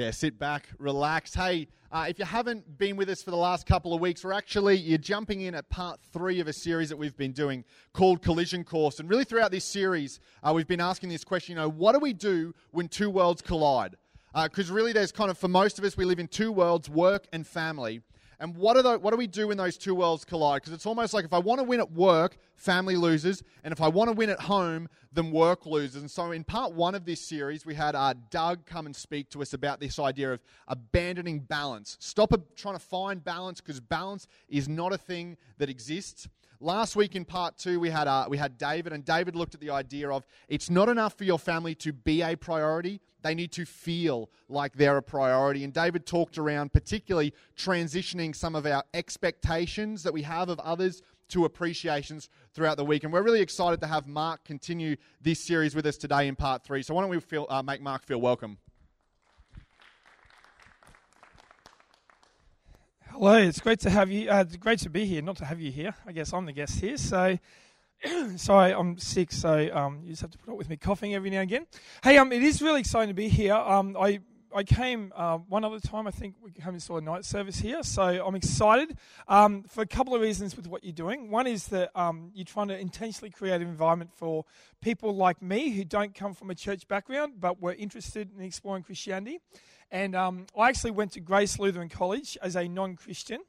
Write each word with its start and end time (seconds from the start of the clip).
Yeah, 0.00 0.12
sit 0.12 0.38
back, 0.38 0.66
relax. 0.78 1.34
Hey, 1.34 1.68
uh, 1.92 2.06
if 2.08 2.18
you 2.18 2.24
haven't 2.24 2.78
been 2.78 2.96
with 2.96 3.10
us 3.10 3.22
for 3.22 3.30
the 3.30 3.36
last 3.36 3.66
couple 3.66 3.92
of 3.92 4.00
weeks, 4.00 4.24
we're 4.24 4.32
actually, 4.32 4.78
you're 4.78 4.96
jumping 4.96 5.42
in 5.42 5.54
at 5.54 5.68
part 5.68 6.00
three 6.10 6.40
of 6.40 6.48
a 6.48 6.54
series 6.54 6.88
that 6.88 6.96
we've 6.96 7.18
been 7.18 7.32
doing 7.32 7.66
called 7.92 8.22
Collision 8.22 8.64
Course. 8.64 8.98
And 8.98 9.10
really, 9.10 9.24
throughout 9.24 9.50
this 9.50 9.66
series, 9.66 10.18
uh, 10.42 10.54
we've 10.54 10.66
been 10.66 10.80
asking 10.80 11.10
this 11.10 11.22
question 11.22 11.54
you 11.54 11.60
know, 11.60 11.68
what 11.68 11.92
do 11.92 11.98
we 11.98 12.14
do 12.14 12.54
when 12.70 12.88
two 12.88 13.10
worlds 13.10 13.42
collide? 13.42 13.96
Because 14.32 14.70
uh, 14.70 14.74
really, 14.74 14.94
there's 14.94 15.12
kind 15.12 15.30
of, 15.30 15.36
for 15.36 15.48
most 15.48 15.78
of 15.78 15.84
us, 15.84 15.98
we 15.98 16.06
live 16.06 16.18
in 16.18 16.28
two 16.28 16.50
worlds 16.50 16.88
work 16.88 17.26
and 17.34 17.46
family. 17.46 18.00
And 18.40 18.56
what, 18.56 18.78
are 18.78 18.82
the, 18.82 18.98
what 18.98 19.10
do 19.10 19.18
we 19.18 19.26
do 19.26 19.48
when 19.48 19.58
those 19.58 19.76
two 19.76 19.94
worlds 19.94 20.24
collide? 20.24 20.62
Because 20.62 20.72
it's 20.72 20.86
almost 20.86 21.12
like 21.12 21.26
if 21.26 21.34
I 21.34 21.38
want 21.38 21.58
to 21.58 21.64
win 21.64 21.78
at 21.78 21.92
work, 21.92 22.38
family 22.56 22.96
loses. 22.96 23.42
And 23.62 23.70
if 23.70 23.82
I 23.82 23.88
want 23.88 24.08
to 24.08 24.16
win 24.16 24.30
at 24.30 24.40
home, 24.40 24.88
then 25.12 25.30
work 25.30 25.66
loses. 25.66 26.00
And 26.00 26.10
so 26.10 26.32
in 26.32 26.42
part 26.42 26.72
one 26.72 26.94
of 26.94 27.04
this 27.04 27.20
series, 27.20 27.66
we 27.66 27.74
had 27.74 27.94
uh, 27.94 28.14
Doug 28.30 28.64
come 28.64 28.86
and 28.86 28.96
speak 28.96 29.28
to 29.30 29.42
us 29.42 29.52
about 29.52 29.78
this 29.78 29.98
idea 29.98 30.32
of 30.32 30.40
abandoning 30.68 31.40
balance. 31.40 31.98
Stop 32.00 32.32
trying 32.56 32.76
to 32.76 32.80
find 32.80 33.22
balance 33.22 33.60
because 33.60 33.78
balance 33.78 34.26
is 34.48 34.70
not 34.70 34.94
a 34.94 34.98
thing 34.98 35.36
that 35.58 35.68
exists. 35.68 36.26
Last 36.60 36.96
week 36.96 37.16
in 37.16 37.26
part 37.26 37.58
two, 37.58 37.78
we 37.78 37.90
had, 37.90 38.08
uh, 38.08 38.24
we 38.28 38.38
had 38.38 38.56
David, 38.56 38.94
and 38.94 39.04
David 39.04 39.36
looked 39.36 39.54
at 39.54 39.60
the 39.60 39.70
idea 39.70 40.10
of 40.10 40.26
it's 40.48 40.70
not 40.70 40.88
enough 40.88 41.12
for 41.16 41.24
your 41.24 41.38
family 41.38 41.74
to 41.76 41.92
be 41.92 42.22
a 42.22 42.36
priority, 42.36 43.00
they 43.22 43.34
need 43.34 43.52
to 43.52 43.64
feel 43.64 44.30
like 44.48 44.74
they're 44.74 44.96
a 44.96 45.02
priority. 45.02 45.64
And 45.64 45.72
David 45.72 46.06
talked 46.06 46.38
around 46.38 46.72
particularly 46.72 47.32
transitioning 47.56 48.34
some 48.34 48.54
of 48.54 48.66
our 48.66 48.84
expectations 48.94 50.02
that 50.02 50.12
we 50.12 50.22
have 50.22 50.48
of 50.48 50.58
others 50.60 51.02
to 51.28 51.44
appreciations 51.44 52.28
throughout 52.54 52.76
the 52.76 52.84
week. 52.84 53.04
And 53.04 53.12
we're 53.12 53.22
really 53.22 53.40
excited 53.40 53.80
to 53.80 53.86
have 53.86 54.06
Mark 54.06 54.44
continue 54.44 54.96
this 55.20 55.46
series 55.46 55.74
with 55.74 55.86
us 55.86 55.96
today 55.96 56.28
in 56.28 56.36
part 56.36 56.64
three. 56.64 56.82
So 56.82 56.94
why 56.94 57.02
don't 57.02 57.10
we 57.10 57.20
feel, 57.20 57.46
uh, 57.48 57.62
make 57.62 57.80
Mark 57.80 58.04
feel 58.04 58.20
welcome? 58.20 58.58
Hello, 63.12 63.34
it's 63.34 63.60
great 63.60 63.80
to 63.80 63.90
have 63.90 64.10
you. 64.10 64.30
Uh, 64.30 64.44
great 64.44 64.78
to 64.78 64.88
be 64.88 65.04
here. 65.04 65.20
Not 65.20 65.36
to 65.38 65.44
have 65.44 65.60
you 65.60 65.70
here. 65.70 65.94
I 66.06 66.12
guess 66.12 66.32
I'm 66.32 66.46
the 66.46 66.52
guest 66.52 66.80
here. 66.80 66.96
So, 66.96 67.38
sorry, 68.36 68.72
I'm 68.72 68.98
sick. 68.98 69.32
So 69.32 69.68
um, 69.72 70.00
you 70.02 70.10
just 70.10 70.22
have 70.22 70.30
to 70.30 70.38
put 70.38 70.52
up 70.52 70.58
with 70.58 70.70
me 70.70 70.76
coughing 70.76 71.14
every 71.14 71.30
now 71.30 71.40
and 71.40 71.50
again. 71.50 71.66
Hey, 72.02 72.16
um, 72.18 72.32
it 72.32 72.42
is 72.42 72.62
really 72.62 72.80
exciting 72.80 73.08
to 73.08 73.14
be 73.14 73.28
here. 73.28 73.54
Um, 73.54 73.96
I 73.98 74.20
I 74.52 74.64
came 74.64 75.12
uh, 75.14 75.38
one 75.38 75.64
other 75.64 75.78
time. 75.78 76.08
I 76.08 76.10
think 76.10 76.34
we 76.42 76.50
came 76.50 76.70
and 76.70 76.82
saw 76.82 76.96
a 76.96 77.00
night 77.00 77.24
service 77.24 77.58
here, 77.58 77.84
so 77.84 78.02
I'm 78.02 78.34
excited 78.34 78.96
um, 79.28 79.62
for 79.62 79.82
a 79.82 79.86
couple 79.86 80.14
of 80.14 80.22
reasons 80.22 80.56
with 80.56 80.66
what 80.66 80.82
you're 80.82 80.92
doing. 80.92 81.30
One 81.30 81.46
is 81.46 81.68
that 81.68 81.90
um, 81.94 82.32
you're 82.34 82.44
trying 82.44 82.68
to 82.68 82.78
intentionally 82.78 83.30
create 83.30 83.60
an 83.60 83.68
environment 83.68 84.10
for 84.16 84.44
people 84.80 85.14
like 85.14 85.40
me 85.40 85.70
who 85.70 85.84
don't 85.84 86.14
come 86.14 86.34
from 86.34 86.50
a 86.50 86.54
church 86.54 86.88
background 86.88 87.34
but 87.38 87.62
were 87.62 87.74
interested 87.74 88.30
in 88.36 88.42
exploring 88.42 88.82
Christianity. 88.82 89.38
And 89.92 90.16
um, 90.16 90.46
I 90.58 90.68
actually 90.68 90.92
went 90.92 91.12
to 91.12 91.20
Grace 91.20 91.58
Lutheran 91.58 91.88
College 91.88 92.36
as 92.42 92.56
a 92.56 92.66
non 92.66 92.96
Christian. 92.96 93.40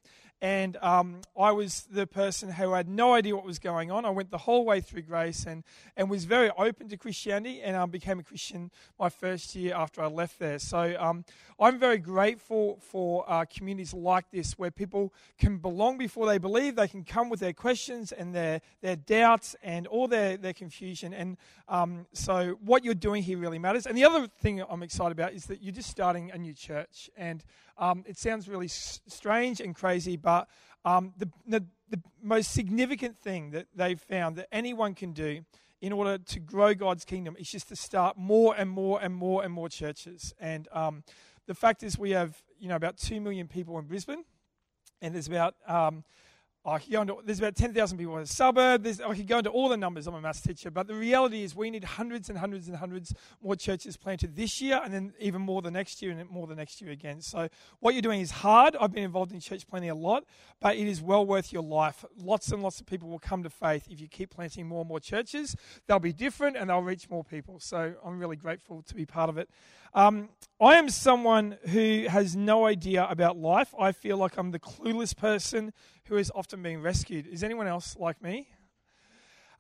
And 0.42 0.76
um, 0.78 1.22
I 1.40 1.52
was 1.52 1.88
the 1.92 2.08
person 2.08 2.52
who 2.52 2.74
had 2.74 2.90
no 2.90 3.14
idea 3.14 3.36
what 3.36 3.46
was 3.46 3.60
going 3.60 3.92
on. 3.92 4.06
I 4.06 4.10
went 4.10 4.32
the 4.32 4.40
whole 4.40 4.66
way 4.66 4.82
through 4.82 5.04
Grace 5.04 5.46
and, 5.46 5.64
and 5.96 6.10
was 6.10 6.26
very 6.26 6.50
open 6.58 6.90
to 6.90 6.98
Christianity 6.98 7.62
and 7.62 7.76
um, 7.76 7.92
became 7.92 8.18
a 8.18 8.24
Christian 8.24 8.72
my 9.00 9.10
first 9.10 9.54
year 9.54 9.76
after 9.76 10.02
I 10.02 10.08
left 10.08 10.40
there. 10.40 10.58
So 10.58 10.96
um, 11.00 11.26
I'm 11.60 11.78
very 11.78 12.00
grateful 12.00 12.80
for 12.82 13.24
uh, 13.28 13.46
communities 13.46 13.94
like 13.94 14.32
this 14.32 14.58
where 14.58 14.72
people 14.72 15.14
can 15.38 15.60
belong 15.60 16.00
before 16.00 16.26
they 16.26 16.40
believe. 16.40 16.76
They 16.76 16.88
can 16.88 17.04
come 17.04 17.30
with 17.30 17.40
their 17.40 17.54
questions 17.54 18.12
and 18.12 18.34
their, 18.34 18.62
their 18.82 18.96
doubts 18.96 19.56
and 19.62 19.86
all 19.86 20.08
their, 20.08 20.38
their 20.38 20.54
confusion. 20.54 21.14
And 21.14 21.38
um, 21.70 22.08
so 22.14 22.58
what 22.66 22.84
you're 22.84 22.96
doing 22.96 23.22
here 23.22 23.38
really 23.38 23.60
matters. 23.60 23.86
And 23.86 23.96
the 23.96 24.06
other 24.06 24.28
thing 24.40 24.64
I'm 24.68 24.82
excited 24.82 25.12
about 25.12 25.34
is 25.34 25.46
that 25.46 25.62
you're 25.62 25.72
just 25.72 25.92
starting 25.92 26.32
a 26.32 26.38
new 26.40 26.54
church. 26.54 27.12
And 27.16 27.44
um, 27.78 28.04
it 28.08 28.18
sounds 28.18 28.48
really 28.48 28.66
s- 28.66 29.02
strange 29.08 29.60
and 29.60 29.76
crazy, 29.76 30.18
but 30.18 30.48
um, 30.86 31.14
the, 31.18 31.30
the, 31.46 31.66
the 31.90 32.02
most 32.22 32.52
significant 32.52 33.18
thing 33.18 33.52
that 33.52 33.68
they've 33.76 34.00
found 34.00 34.36
that 34.38 34.48
anyone 34.52 34.96
can 34.96 35.14
do 35.14 35.42
in 35.82 35.92
order 35.92 36.18
to 36.18 36.40
grow 36.40 36.74
God's 36.74 37.06
kingdom 37.06 37.36
is 37.40 37.50
just 37.50 37.68
to 37.70 37.76
start 37.76 38.18
more 38.18 38.56
and 38.56 38.70
more 38.70 39.02
and 39.02 39.14
more 39.14 39.44
and 39.44 39.52
more 39.54 39.68
churches. 39.68 40.34
And 40.40 40.68
um, 40.72 41.04
the 41.48 41.56
fact 41.56 41.84
is, 41.84 41.98
we 41.98 42.12
have 42.12 42.42
you 42.60 42.70
know 42.70 42.76
about 42.76 42.98
two 42.98 43.20
million 43.20 43.48
people 43.48 43.78
in 43.80 43.86
Brisbane, 43.86 44.24
and 45.02 45.14
there's 45.14 45.28
about 45.28 45.56
um, 45.68 46.04
I 46.64 46.78
could 46.78 46.92
go 46.92 47.02
into, 47.02 47.18
there's 47.26 47.40
about 47.40 47.56
10,000 47.56 47.98
people 47.98 48.16
in 48.18 48.22
the 48.22 48.28
suburb. 48.28 48.84
There's, 48.84 49.02
I 49.02 49.16
could 49.16 49.28
go 49.28 49.40
into 49.40 49.50
all 49.50 49.68
the 49.68 49.78
numbers. 49.78 50.06
I'm 50.06 50.14
a 50.14 50.22
maths 50.22 50.42
teacher. 50.42 50.70
But 50.70 50.86
the 50.86 50.94
reality 50.94 51.42
is, 51.42 51.56
we 51.56 51.72
need 51.72 51.84
hundreds 51.84 52.30
and 52.30 52.38
hundreds 52.38 52.68
and 52.68 52.78
hundreds 52.78 53.16
more 53.42 53.56
churches 53.56 53.98
planted 53.98 54.36
this 54.36 54.62
year, 54.62 54.80
and 54.84 54.94
then 54.94 55.14
even 55.20 55.42
more 55.42 55.64
the 55.64 55.72
next 55.72 56.04
year, 56.04 56.12
and 56.12 56.30
more 56.30 56.46
the 56.46 56.54
next 56.54 56.80
year 56.80 56.92
again. 56.92 57.20
So, 57.22 57.50
what 57.80 57.96
you're 57.96 58.04
doing 58.04 58.22
is 58.22 58.30
hard. 58.30 58.76
I've 58.80 58.92
been 58.92 59.04
involved 59.04 59.32
in 59.32 59.40
church 59.40 59.68
planting 59.68 59.90
a 59.90 59.96
lot, 59.96 60.24
but 60.60 60.76
it 60.76 60.88
is 60.88 61.02
well 61.02 61.26
worth 61.26 61.52
your 61.52 61.64
life. 61.64 62.06
Lots 62.16 62.52
and 62.52 62.62
lots 62.62 62.80
of 62.80 62.86
people 62.86 63.10
will 63.10 63.20
come 63.20 63.42
to 63.42 63.50
faith 63.50 63.88
if 63.90 64.00
you 64.00 64.08
keep 64.08 64.30
planting 64.30 64.68
more 64.68 64.82
and 64.82 64.88
more 64.88 65.00
churches. 65.00 65.56
They'll 65.88 65.98
be 65.98 66.14
different 66.14 66.58
and 66.58 66.70
they'll 66.70 66.84
reach 66.84 67.10
more 67.10 67.24
people. 67.24 67.60
So, 67.60 67.96
I'm 68.06 68.20
really 68.20 68.36
grateful 68.36 68.84
to 68.84 68.94
be 68.94 69.08
part 69.08 69.32
of 69.32 69.40
it. 69.40 69.50
Um, 69.94 70.30
I 70.62 70.76
am 70.76 70.90
someone 70.90 71.58
who 71.70 72.06
has 72.08 72.36
no 72.36 72.66
idea 72.66 73.06
about 73.10 73.36
life. 73.36 73.74
I 73.78 73.92
feel 73.92 74.16
like 74.16 74.38
I'm 74.38 74.52
the 74.52 74.60
clueless 74.60 75.18
person 75.18 75.74
who 76.12 76.18
is 76.18 76.30
often 76.36 76.62
being 76.62 76.82
rescued. 76.82 77.26
Is 77.26 77.42
anyone 77.42 77.68
else 77.68 77.96
like 77.98 78.22
me? 78.22 78.50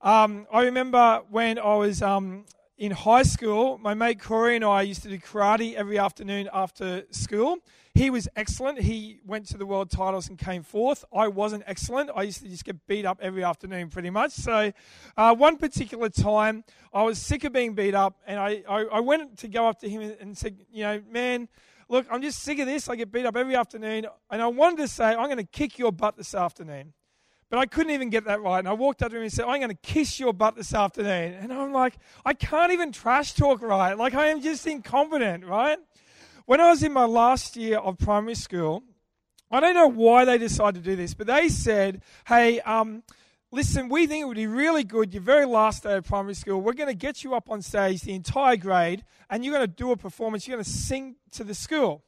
Um, 0.01 0.45
I 0.51 0.63
remember 0.63 1.21
when 1.29 1.57
I 1.57 1.75
was 1.75 2.01
um, 2.01 2.43
in 2.77 2.91
high 2.91 3.23
school, 3.23 3.77
my 3.77 3.93
mate 3.93 4.19
Corey 4.19 4.57
and 4.57 4.65
I 4.65 4.81
used 4.81 5.01
to 5.03 5.07
do 5.07 5.17
karate 5.17 5.75
every 5.75 5.97
afternoon 5.97 6.49
after 6.51 7.05
school. 7.11 7.59
He 7.95 8.09
was 8.09 8.27
excellent. 8.35 8.81
He 8.81 9.21
went 9.25 9.45
to 9.47 9.57
the 9.57 9.65
world 9.65 9.91
titles 9.91 10.27
and 10.27 10.37
came 10.37 10.61
fourth. 10.61 11.05
I 11.15 11.29
wasn't 11.29 11.63
excellent. 11.67 12.09
I 12.13 12.23
used 12.23 12.41
to 12.41 12.49
just 12.49 12.65
get 12.65 12.85
beat 12.85 13.05
up 13.05 13.19
every 13.21 13.45
afternoon 13.45 13.87
pretty 13.87 14.09
much. 14.09 14.33
So, 14.33 14.73
uh, 15.15 15.33
one 15.33 15.55
particular 15.55 16.09
time, 16.09 16.65
I 16.93 17.03
was 17.03 17.17
sick 17.17 17.45
of 17.45 17.53
being 17.53 17.75
beat 17.75 17.95
up, 17.95 18.19
and 18.27 18.37
I, 18.37 18.61
I, 18.67 18.83
I 18.91 18.99
went 18.99 19.37
to 19.37 19.47
go 19.47 19.69
up 19.69 19.79
to 19.79 19.89
him 19.89 20.01
and 20.19 20.37
said, 20.37 20.57
You 20.73 20.83
know, 20.83 21.01
man, 21.09 21.47
look, 21.91 22.07
I'm 22.09 22.21
just 22.21 22.39
sick 22.39 22.57
of 22.59 22.65
this. 22.65 22.89
I 22.89 22.95
get 22.95 23.11
beat 23.11 23.25
up 23.25 23.35
every 23.35 23.55
afternoon. 23.55 24.07
And 24.29 24.41
I 24.41 24.47
wanted 24.47 24.77
to 24.77 24.87
say, 24.87 25.05
I'm 25.05 25.25
going 25.25 25.37
to 25.37 25.43
kick 25.43 25.77
your 25.77 25.91
butt 25.91 26.15
this 26.17 26.33
afternoon. 26.33 26.93
But 27.49 27.59
I 27.59 27.65
couldn't 27.65 27.91
even 27.91 28.09
get 28.09 28.23
that 28.25 28.41
right. 28.41 28.59
And 28.59 28.67
I 28.67 28.73
walked 28.73 29.03
up 29.03 29.11
to 29.11 29.17
him 29.17 29.23
and 29.23 29.31
said, 29.31 29.43
I'm 29.45 29.59
going 29.59 29.69
to 29.69 29.81
kiss 29.83 30.17
your 30.17 30.33
butt 30.33 30.55
this 30.55 30.73
afternoon. 30.73 31.33
And 31.33 31.51
I'm 31.51 31.73
like, 31.73 31.95
I 32.25 32.33
can't 32.33 32.71
even 32.71 32.93
trash 32.93 33.33
talk 33.33 33.61
right. 33.61 33.97
Like, 33.97 34.13
I 34.13 34.27
am 34.27 34.41
just 34.41 34.65
incompetent, 34.65 35.45
right? 35.45 35.77
When 36.45 36.61
I 36.61 36.69
was 36.69 36.81
in 36.81 36.93
my 36.93 37.03
last 37.03 37.57
year 37.57 37.77
of 37.77 37.97
primary 37.97 38.35
school, 38.35 38.83
I 39.51 39.59
don't 39.59 39.75
know 39.75 39.87
why 39.87 40.23
they 40.23 40.37
decided 40.37 40.81
to 40.81 40.89
do 40.89 40.95
this, 40.95 41.13
but 41.13 41.27
they 41.27 41.49
said, 41.49 42.03
hey, 42.25 42.61
um, 42.61 43.03
listen, 43.51 43.89
we 43.89 44.07
think 44.07 44.21
it 44.21 44.25
would 44.25 44.37
be 44.37 44.47
really 44.47 44.83
good 44.83 45.13
your 45.13 45.21
very 45.21 45.45
last 45.45 45.83
day 45.83 45.97
of 45.97 46.05
primary 46.05 46.33
school. 46.33 46.61
We're 46.61 46.73
going 46.73 46.89
to 46.89 46.95
get 46.95 47.23
you 47.23 47.35
up 47.35 47.49
on 47.49 47.61
stage, 47.61 48.01
the 48.01 48.13
entire 48.13 48.55
grade, 48.55 49.03
and 49.29 49.43
you're 49.43 49.53
going 49.53 49.67
to 49.67 49.73
do 49.73 49.91
a 49.91 49.97
performance. 49.97 50.47
You're 50.47 50.57
going 50.57 50.63
to 50.63 50.69
sing 50.69 51.15
to 51.33 51.43
the 51.43 51.53
school. 51.53 52.03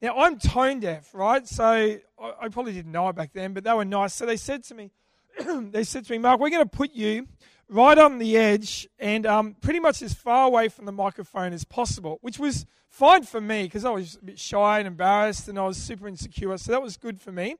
Now, 0.00 0.16
I'm 0.16 0.38
tone 0.38 0.80
deaf, 0.80 1.10
right? 1.12 1.46
So 1.46 1.64
I, 1.64 2.00
I 2.18 2.48
probably 2.48 2.72
didn't 2.72 2.92
know 2.92 3.08
it 3.08 3.16
back 3.16 3.32
then, 3.32 3.52
but 3.52 3.64
they 3.64 3.72
were 3.72 3.84
nice. 3.84 4.14
So 4.14 4.26
they 4.26 4.36
said 4.36 4.64
to 4.64 4.74
me, 4.74 4.90
they 5.70 5.84
said 5.84 6.04
to 6.06 6.12
me, 6.12 6.18
Mark, 6.18 6.40
we're 6.40 6.50
going 6.50 6.68
to 6.68 6.76
put 6.76 6.92
you 6.92 7.26
right 7.68 7.98
on 7.98 8.18
the 8.18 8.36
edge 8.36 8.88
and 8.98 9.26
um, 9.26 9.56
pretty 9.60 9.80
much 9.80 10.00
as 10.00 10.14
far 10.14 10.46
away 10.46 10.68
from 10.68 10.86
the 10.86 10.92
microphone 10.92 11.52
as 11.52 11.64
possible, 11.64 12.18
which 12.22 12.38
was 12.38 12.64
fine 12.88 13.22
for 13.24 13.40
me 13.40 13.64
because 13.64 13.84
I 13.84 13.90
was 13.90 14.16
a 14.20 14.24
bit 14.24 14.38
shy 14.38 14.78
and 14.78 14.86
embarrassed 14.86 15.48
and 15.48 15.58
I 15.58 15.66
was 15.66 15.76
super 15.76 16.08
insecure. 16.08 16.56
So 16.56 16.72
that 16.72 16.82
was 16.82 16.96
good 16.96 17.20
for 17.20 17.32
me. 17.32 17.56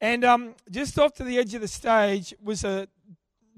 And 0.00 0.24
um, 0.24 0.54
just 0.70 0.98
off 0.98 1.14
to 1.14 1.24
the 1.24 1.38
edge 1.38 1.54
of 1.54 1.60
the 1.60 1.68
stage 1.68 2.34
was 2.42 2.64
a 2.64 2.88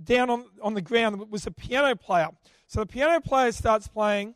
down 0.02 0.30
on, 0.30 0.44
on 0.62 0.74
the 0.74 0.82
ground 0.82 1.30
was 1.30 1.46
a 1.46 1.50
piano 1.50 1.96
player. 1.96 2.28
So 2.66 2.80
the 2.80 2.86
piano 2.86 3.20
player 3.20 3.52
starts 3.52 3.88
playing, 3.88 4.34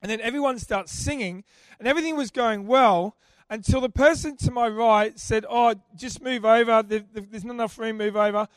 and 0.00 0.10
then 0.10 0.20
everyone 0.20 0.58
starts 0.58 0.92
singing, 0.92 1.44
and 1.78 1.88
everything 1.88 2.16
was 2.16 2.30
going 2.30 2.66
well 2.66 3.16
until 3.48 3.80
the 3.80 3.90
person 3.90 4.36
to 4.38 4.50
my 4.50 4.68
right 4.68 5.18
said, 5.18 5.44
Oh, 5.48 5.74
just 5.94 6.22
move 6.22 6.44
over. 6.44 6.82
There's 6.82 7.44
not 7.44 7.54
enough 7.54 7.78
room, 7.78 7.98
move 7.98 8.16
over. 8.16 8.48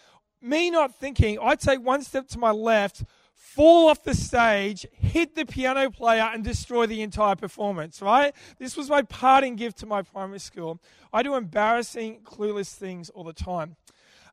Me 0.41 0.69
not 0.69 0.95
thinking, 0.95 1.37
I 1.41 1.55
take 1.55 1.81
one 1.81 2.01
step 2.01 2.27
to 2.29 2.39
my 2.39 2.51
left, 2.51 3.03
fall 3.45 3.89
off 3.89 4.03
the 4.03 4.15
stage, 4.15 4.85
hit 4.91 5.35
the 5.35 5.45
piano 5.45 5.89
player, 5.89 6.29
and 6.33 6.43
destroy 6.43 6.85
the 6.87 7.01
entire 7.01 7.35
performance, 7.35 8.01
right? 8.01 8.33
This 8.57 8.75
was 8.75 8.89
my 8.89 9.03
parting 9.03 9.55
gift 9.55 9.77
to 9.79 9.85
my 9.85 10.01
primary 10.01 10.39
school. 10.39 10.81
I 11.13 11.21
do 11.23 11.35
embarrassing, 11.35 12.21
clueless 12.23 12.73
things 12.73 13.09
all 13.11 13.23
the 13.23 13.33
time. 13.33 13.77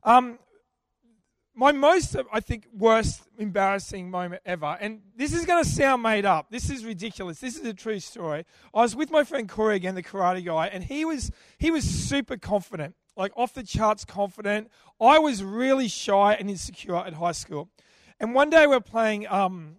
Um, 0.03 0.39
my 1.55 1.71
most, 1.71 2.15
I 2.33 2.39
think, 2.39 2.67
worst 2.75 3.21
embarrassing 3.37 4.09
moment 4.09 4.41
ever, 4.45 4.77
and 4.81 5.01
this 5.15 5.33
is 5.33 5.45
going 5.45 5.63
to 5.63 5.69
sound 5.69 6.01
made 6.01 6.25
up. 6.25 6.47
This 6.49 6.71
is 6.71 6.83
ridiculous. 6.83 7.39
This 7.39 7.57
is 7.57 7.65
a 7.65 7.73
true 7.73 7.99
story. 7.99 8.45
I 8.73 8.81
was 8.81 8.95
with 8.95 9.11
my 9.11 9.23
friend 9.23 9.47
Corey 9.47 9.75
again, 9.75 9.93
the 9.93 10.03
karate 10.03 10.43
guy, 10.43 10.67
and 10.67 10.83
he 10.83 11.05
was 11.05 11.31
he 11.59 11.69
was 11.69 11.83
super 11.83 12.35
confident, 12.37 12.95
like 13.15 13.31
off 13.37 13.53
the 13.53 13.63
charts 13.63 14.03
confident. 14.03 14.71
I 14.99 15.19
was 15.19 15.43
really 15.43 15.87
shy 15.87 16.33
and 16.33 16.49
insecure 16.49 16.97
at 16.97 17.13
high 17.13 17.31
school. 17.33 17.69
And 18.23 18.33
one 18.33 18.49
day 18.49 18.67
we're 18.67 18.79
playing 18.79 19.27
um, 19.27 19.75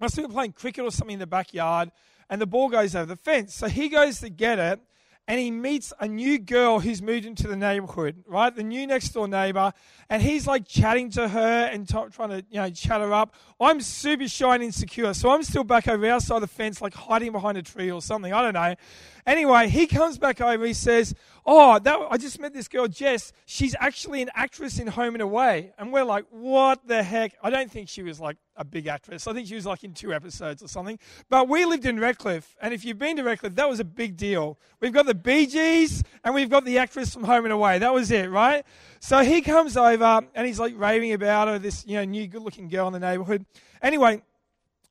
must 0.00 0.16
have 0.16 0.24
been 0.24 0.32
playing 0.32 0.52
cricket 0.52 0.84
or 0.84 0.90
something 0.90 1.12
in 1.12 1.18
the 1.18 1.26
backyard, 1.26 1.92
and 2.30 2.40
the 2.40 2.46
ball 2.46 2.70
goes 2.70 2.96
over 2.96 3.04
the 3.04 3.14
fence. 3.14 3.54
So 3.54 3.68
he 3.68 3.90
goes 3.90 4.20
to 4.20 4.30
get 4.30 4.58
it, 4.58 4.80
and 5.28 5.38
he 5.38 5.50
meets 5.50 5.92
a 6.00 6.08
new 6.08 6.38
girl 6.38 6.80
who's 6.80 7.02
moved 7.02 7.26
into 7.26 7.46
the 7.46 7.56
neighborhood, 7.56 8.24
right? 8.26 8.56
The 8.56 8.62
new 8.62 8.86
next 8.86 9.10
door 9.10 9.28
neighbor, 9.28 9.70
and 10.08 10.22
he's 10.22 10.46
like 10.46 10.66
chatting 10.66 11.10
to 11.10 11.28
her 11.28 11.66
and 11.66 11.86
t- 11.86 11.94
trying 12.10 12.30
to, 12.30 12.44
you 12.48 12.58
know, 12.58 12.70
chat 12.70 13.02
her 13.02 13.12
up. 13.12 13.34
I'm 13.60 13.82
super 13.82 14.28
shy 14.28 14.54
and 14.54 14.64
insecure, 14.64 15.12
so 15.12 15.28
I'm 15.28 15.42
still 15.42 15.64
back 15.64 15.86
over 15.86 16.08
outside 16.08 16.40
the 16.40 16.46
fence, 16.46 16.80
like 16.80 16.94
hiding 16.94 17.32
behind 17.32 17.58
a 17.58 17.62
tree 17.62 17.90
or 17.90 18.00
something. 18.00 18.32
I 18.32 18.40
don't 18.40 18.54
know. 18.54 18.76
Anyway, 19.26 19.68
he 19.68 19.86
comes 19.86 20.18
back 20.18 20.40
over. 20.40 20.66
He 20.66 20.74
says, 20.74 21.14
"Oh, 21.46 21.78
that, 21.78 21.98
I 22.10 22.18
just 22.18 22.38
met 22.38 22.52
this 22.52 22.68
girl, 22.68 22.88
Jess. 22.88 23.32
She's 23.46 23.74
actually 23.80 24.20
an 24.20 24.30
actress 24.34 24.78
in 24.78 24.86
Home 24.86 25.14
and 25.14 25.22
Away." 25.22 25.72
And 25.78 25.92
we're 25.92 26.04
like, 26.04 26.26
"What 26.30 26.86
the 26.86 27.02
heck?" 27.02 27.34
I 27.42 27.48
don't 27.48 27.70
think 27.70 27.88
she 27.88 28.02
was 28.02 28.20
like 28.20 28.36
a 28.56 28.64
big 28.64 28.86
actress. 28.86 29.26
I 29.26 29.32
think 29.32 29.48
she 29.48 29.54
was 29.54 29.64
like 29.64 29.82
in 29.82 29.94
two 29.94 30.12
episodes 30.12 30.62
or 30.62 30.68
something. 30.68 30.98
But 31.30 31.48
we 31.48 31.64
lived 31.64 31.86
in 31.86 31.98
Redcliffe, 31.98 32.54
and 32.60 32.74
if 32.74 32.84
you've 32.84 32.98
been 32.98 33.16
to 33.16 33.22
Redcliffe, 33.22 33.54
that 33.54 33.68
was 33.68 33.80
a 33.80 33.84
big 33.84 34.16
deal. 34.16 34.58
We've 34.80 34.92
got 34.92 35.06
the 35.06 35.14
Bee 35.14 35.46
Gees, 35.46 36.02
and 36.22 36.34
we've 36.34 36.50
got 36.50 36.66
the 36.66 36.78
actress 36.78 37.14
from 37.14 37.24
Home 37.24 37.44
and 37.44 37.52
Away. 37.52 37.78
That 37.78 37.94
was 37.94 38.10
it, 38.10 38.30
right? 38.30 38.64
So 39.00 39.20
he 39.20 39.40
comes 39.40 39.76
over, 39.76 40.20
and 40.34 40.46
he's 40.46 40.60
like 40.60 40.74
raving 40.76 41.12
about 41.12 41.48
her, 41.48 41.58
this 41.58 41.86
you 41.86 41.96
know 41.96 42.04
new 42.04 42.26
good-looking 42.26 42.68
girl 42.68 42.88
in 42.88 42.92
the 42.92 43.00
neighborhood. 43.00 43.46
Anyway, 43.82 44.22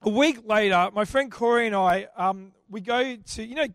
a 0.01 0.09
week 0.09 0.39
later, 0.45 0.89
my 0.93 1.05
friend 1.05 1.31
Corey 1.31 1.67
and 1.67 1.75
I, 1.75 2.07
um, 2.17 2.51
we 2.73 2.81
go 2.81 3.15
to, 3.15 3.43
you 3.43 3.55
know, 3.55 3.67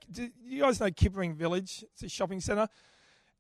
you 0.45 0.61
guys 0.61 0.81
know 0.81 0.87
Kippa-Ring 0.87 1.35
Village? 1.35 1.85
It's 1.93 2.03
a 2.03 2.09
shopping 2.09 2.41
centre. 2.41 2.69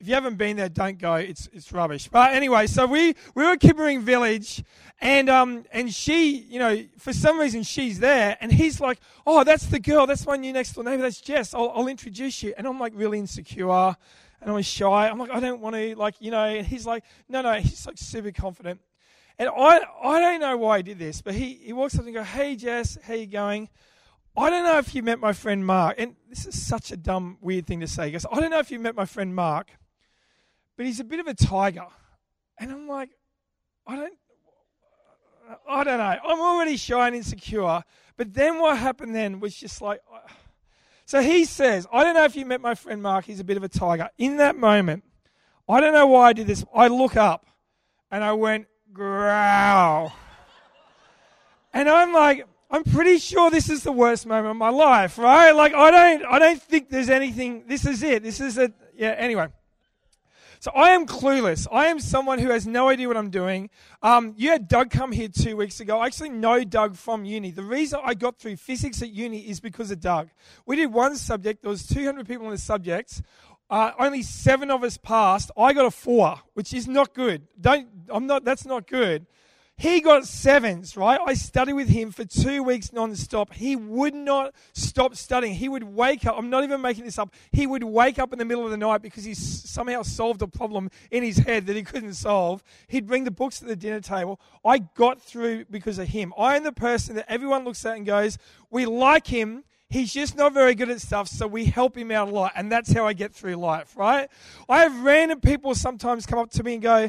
If 0.00 0.06
you 0.06 0.14
haven't 0.14 0.36
been 0.36 0.56
there, 0.56 0.68
don't 0.68 0.96
go. 0.96 1.14
It's, 1.16 1.48
it's 1.52 1.72
rubbish. 1.72 2.08
But 2.08 2.32
anyway, 2.32 2.68
so 2.68 2.86
we, 2.86 3.14
we 3.34 3.42
were 3.42 3.50
at 3.50 3.60
Kippa-Ring 3.60 4.02
Village, 4.02 4.62
and, 5.00 5.28
um, 5.28 5.64
and 5.72 5.92
she, 5.92 6.38
you 6.38 6.60
know, 6.60 6.84
for 6.98 7.12
some 7.12 7.38
reason 7.38 7.64
she's 7.64 7.98
there, 7.98 8.36
and 8.40 8.52
he's 8.52 8.80
like, 8.80 9.00
oh, 9.26 9.42
that's 9.42 9.66
the 9.66 9.80
girl. 9.80 10.06
That's 10.06 10.24
my 10.24 10.36
new 10.36 10.52
next 10.52 10.74
door 10.74 10.84
neighbor. 10.84 11.02
That's 11.02 11.20
Jess. 11.20 11.52
I'll, 11.52 11.72
I'll 11.74 11.88
introduce 11.88 12.42
you. 12.44 12.54
And 12.56 12.66
I'm 12.66 12.78
like 12.78 12.92
really 12.94 13.18
insecure, 13.18 13.96
and 14.40 14.50
I'm 14.50 14.62
shy. 14.62 15.08
I'm 15.08 15.18
like, 15.18 15.32
I 15.32 15.40
don't 15.40 15.60
want 15.60 15.74
to, 15.74 15.96
like, 15.96 16.14
you 16.20 16.30
know, 16.30 16.44
and 16.44 16.64
he's 16.64 16.86
like, 16.86 17.02
no, 17.28 17.42
no, 17.42 17.54
he's 17.54 17.84
like 17.84 17.98
super 17.98 18.30
confident. 18.30 18.80
And 19.40 19.48
I, 19.48 19.80
I 20.02 20.20
don't 20.20 20.40
know 20.40 20.56
why 20.56 20.78
he 20.78 20.82
did 20.82 20.98
this, 20.98 21.22
but 21.22 21.34
he, 21.34 21.54
he 21.62 21.72
walks 21.72 21.96
up 21.96 22.04
and 22.04 22.14
goes, 22.14 22.26
Hey, 22.26 22.56
Jess, 22.56 22.98
how 23.02 23.14
you 23.14 23.26
going? 23.26 23.68
I 24.38 24.50
don't 24.50 24.64
know 24.64 24.78
if 24.78 24.94
you 24.94 25.02
met 25.02 25.18
my 25.18 25.32
friend 25.32 25.66
Mark. 25.66 25.96
And 25.98 26.14
this 26.28 26.46
is 26.46 26.60
such 26.66 26.92
a 26.92 26.96
dumb, 26.96 27.38
weird 27.40 27.66
thing 27.66 27.80
to 27.80 27.88
say. 27.88 28.10
Goes, 28.10 28.24
I 28.30 28.40
don't 28.40 28.50
know 28.50 28.60
if 28.60 28.70
you 28.70 28.78
met 28.78 28.94
my 28.94 29.04
friend 29.04 29.34
Mark, 29.34 29.70
but 30.76 30.86
he's 30.86 31.00
a 31.00 31.04
bit 31.04 31.18
of 31.18 31.26
a 31.26 31.34
tiger. 31.34 31.86
And 32.58 32.70
I'm 32.70 32.86
like, 32.86 33.10
I 33.86 33.96
don't, 33.96 34.14
I 35.68 35.84
don't 35.84 35.98
know. 35.98 36.18
I'm 36.24 36.40
already 36.40 36.76
shy 36.76 37.06
and 37.06 37.16
insecure. 37.16 37.82
But 38.16 38.34
then 38.34 38.60
what 38.60 38.78
happened 38.78 39.14
then 39.14 39.40
was 39.40 39.54
just 39.54 39.80
like, 39.80 40.00
so 41.04 41.22
he 41.22 41.44
says, 41.44 41.86
I 41.92 42.04
don't 42.04 42.14
know 42.14 42.24
if 42.24 42.36
you 42.36 42.44
met 42.44 42.60
my 42.60 42.74
friend 42.74 43.02
Mark. 43.02 43.24
He's 43.24 43.40
a 43.40 43.44
bit 43.44 43.56
of 43.56 43.62
a 43.62 43.68
tiger. 43.68 44.10
In 44.18 44.36
that 44.36 44.56
moment, 44.56 45.04
I 45.68 45.80
don't 45.80 45.94
know 45.94 46.06
why 46.06 46.28
I 46.28 46.32
did 46.32 46.46
this. 46.46 46.64
I 46.74 46.88
look 46.88 47.16
up 47.16 47.46
and 48.10 48.22
I 48.22 48.32
went, 48.32 48.66
growl. 48.92 50.12
And 51.72 51.88
I'm 51.88 52.12
like, 52.12 52.46
I'm 52.70 52.84
pretty 52.84 53.18
sure 53.18 53.50
this 53.50 53.70
is 53.70 53.82
the 53.82 53.92
worst 53.92 54.26
moment 54.26 54.50
of 54.50 54.56
my 54.56 54.68
life, 54.68 55.16
right? 55.16 55.52
Like, 55.52 55.72
I 55.72 55.90
don't, 55.90 56.24
I 56.26 56.38
don't 56.38 56.60
think 56.60 56.90
there's 56.90 57.08
anything. 57.08 57.64
This 57.66 57.86
is 57.86 58.02
it. 58.02 58.22
This 58.22 58.40
is 58.40 58.58
it. 58.58 58.74
Yeah. 58.94 59.14
Anyway, 59.16 59.46
so 60.60 60.72
I 60.72 60.90
am 60.90 61.06
clueless. 61.06 61.66
I 61.72 61.86
am 61.86 61.98
someone 61.98 62.38
who 62.38 62.50
has 62.50 62.66
no 62.66 62.88
idea 62.88 63.08
what 63.08 63.16
I'm 63.16 63.30
doing. 63.30 63.70
Um, 64.02 64.34
you 64.36 64.50
had 64.50 64.68
Doug 64.68 64.90
come 64.90 65.12
here 65.12 65.28
two 65.28 65.56
weeks 65.56 65.80
ago. 65.80 66.00
I 66.00 66.06
actually 66.06 66.30
know 66.30 66.62
Doug 66.62 66.96
from 66.96 67.24
uni. 67.24 67.52
The 67.52 67.62
reason 67.62 68.00
I 68.04 68.12
got 68.14 68.38
through 68.38 68.56
physics 68.56 69.00
at 69.00 69.10
uni 69.10 69.48
is 69.48 69.60
because 69.60 69.90
of 69.90 70.00
Doug. 70.00 70.28
We 70.66 70.76
did 70.76 70.92
one 70.92 71.16
subject. 71.16 71.62
There 71.62 71.70
was 71.70 71.86
200 71.86 72.26
people 72.26 72.46
in 72.46 72.52
the 72.52 72.58
subjects. 72.58 73.22
Uh, 73.70 73.92
only 73.98 74.22
seven 74.22 74.70
of 74.70 74.82
us 74.82 74.96
passed. 74.96 75.50
I 75.56 75.72
got 75.72 75.86
a 75.86 75.90
four, 75.90 76.40
which 76.54 76.74
is 76.74 76.88
not 76.88 77.14
good. 77.14 77.46
Don't. 77.60 77.88
I'm 78.08 78.26
not. 78.26 78.44
That's 78.44 78.64
not 78.64 78.86
good. 78.86 79.26
He 79.78 80.00
got 80.00 80.26
sevens, 80.26 80.96
right? 80.96 81.20
I 81.24 81.34
studied 81.34 81.74
with 81.74 81.88
him 81.88 82.10
for 82.10 82.24
two 82.24 82.64
weeks 82.64 82.92
non-stop. 82.92 83.52
He 83.52 83.76
would 83.76 84.12
not 84.12 84.52
stop 84.72 85.14
studying. 85.14 85.54
He 85.54 85.68
would 85.68 85.84
wake 85.84 86.26
up. 86.26 86.34
I'm 86.36 86.50
not 86.50 86.64
even 86.64 86.80
making 86.80 87.04
this 87.04 87.16
up. 87.16 87.32
He 87.52 87.64
would 87.64 87.84
wake 87.84 88.18
up 88.18 88.32
in 88.32 88.40
the 88.40 88.44
middle 88.44 88.64
of 88.64 88.72
the 88.72 88.76
night 88.76 89.02
because 89.02 89.22
he 89.22 89.34
somehow 89.34 90.02
solved 90.02 90.42
a 90.42 90.48
problem 90.48 90.90
in 91.12 91.22
his 91.22 91.38
head 91.38 91.66
that 91.66 91.76
he 91.76 91.84
couldn't 91.84 92.14
solve. 92.14 92.64
He'd 92.88 93.06
bring 93.06 93.22
the 93.22 93.30
books 93.30 93.60
to 93.60 93.66
the 93.66 93.76
dinner 93.76 94.00
table. 94.00 94.40
I 94.64 94.78
got 94.78 95.22
through 95.22 95.66
because 95.66 96.00
of 96.00 96.08
him. 96.08 96.34
I 96.36 96.56
am 96.56 96.64
the 96.64 96.72
person 96.72 97.14
that 97.14 97.30
everyone 97.30 97.64
looks 97.64 97.86
at 97.86 97.96
and 97.96 98.04
goes, 98.04 98.36
"We 98.70 98.84
like 98.84 99.28
him." 99.28 99.62
He's 99.88 100.12
just 100.12 100.36
not 100.36 100.52
very 100.52 100.74
good 100.74 100.90
at 100.90 101.00
stuff, 101.00 101.28
so 101.28 101.46
we 101.46 101.66
help 101.66 101.96
him 101.96 102.10
out 102.10 102.28
a 102.28 102.32
lot. 102.32 102.52
And 102.56 102.70
that's 102.70 102.92
how 102.92 103.06
I 103.06 103.12
get 103.12 103.32
through 103.32 103.54
life, 103.54 103.96
right? 103.96 104.28
I 104.68 104.80
have 104.80 105.04
random 105.04 105.40
people 105.40 105.76
sometimes 105.76 106.26
come 106.26 106.40
up 106.40 106.50
to 106.50 106.64
me 106.64 106.74
and 106.74 106.82
go, 106.82 107.08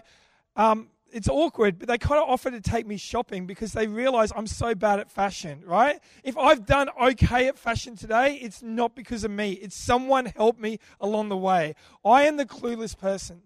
um, 0.55 0.89
it's 1.11 1.27
awkward, 1.27 1.79
but 1.79 1.87
they 1.87 1.97
kind 1.97 2.21
of 2.21 2.29
offer 2.29 2.51
to 2.51 2.61
take 2.61 2.85
me 2.87 2.97
shopping 2.97 3.45
because 3.45 3.73
they 3.73 3.87
realize 3.87 4.31
I'm 4.35 4.47
so 4.47 4.75
bad 4.75 4.99
at 4.99 5.11
fashion, 5.11 5.63
right? 5.65 5.99
If 6.23 6.37
I've 6.37 6.65
done 6.65 6.89
okay 7.01 7.47
at 7.47 7.57
fashion 7.57 7.95
today, 7.95 8.35
it's 8.41 8.61
not 8.61 8.95
because 8.95 9.23
of 9.23 9.31
me. 9.31 9.53
It's 9.53 9.75
someone 9.75 10.25
helped 10.25 10.59
me 10.59 10.79
along 10.99 11.29
the 11.29 11.37
way. 11.37 11.75
I 12.05 12.23
am 12.23 12.37
the 12.37 12.45
clueless 12.45 12.97
person. 12.97 13.41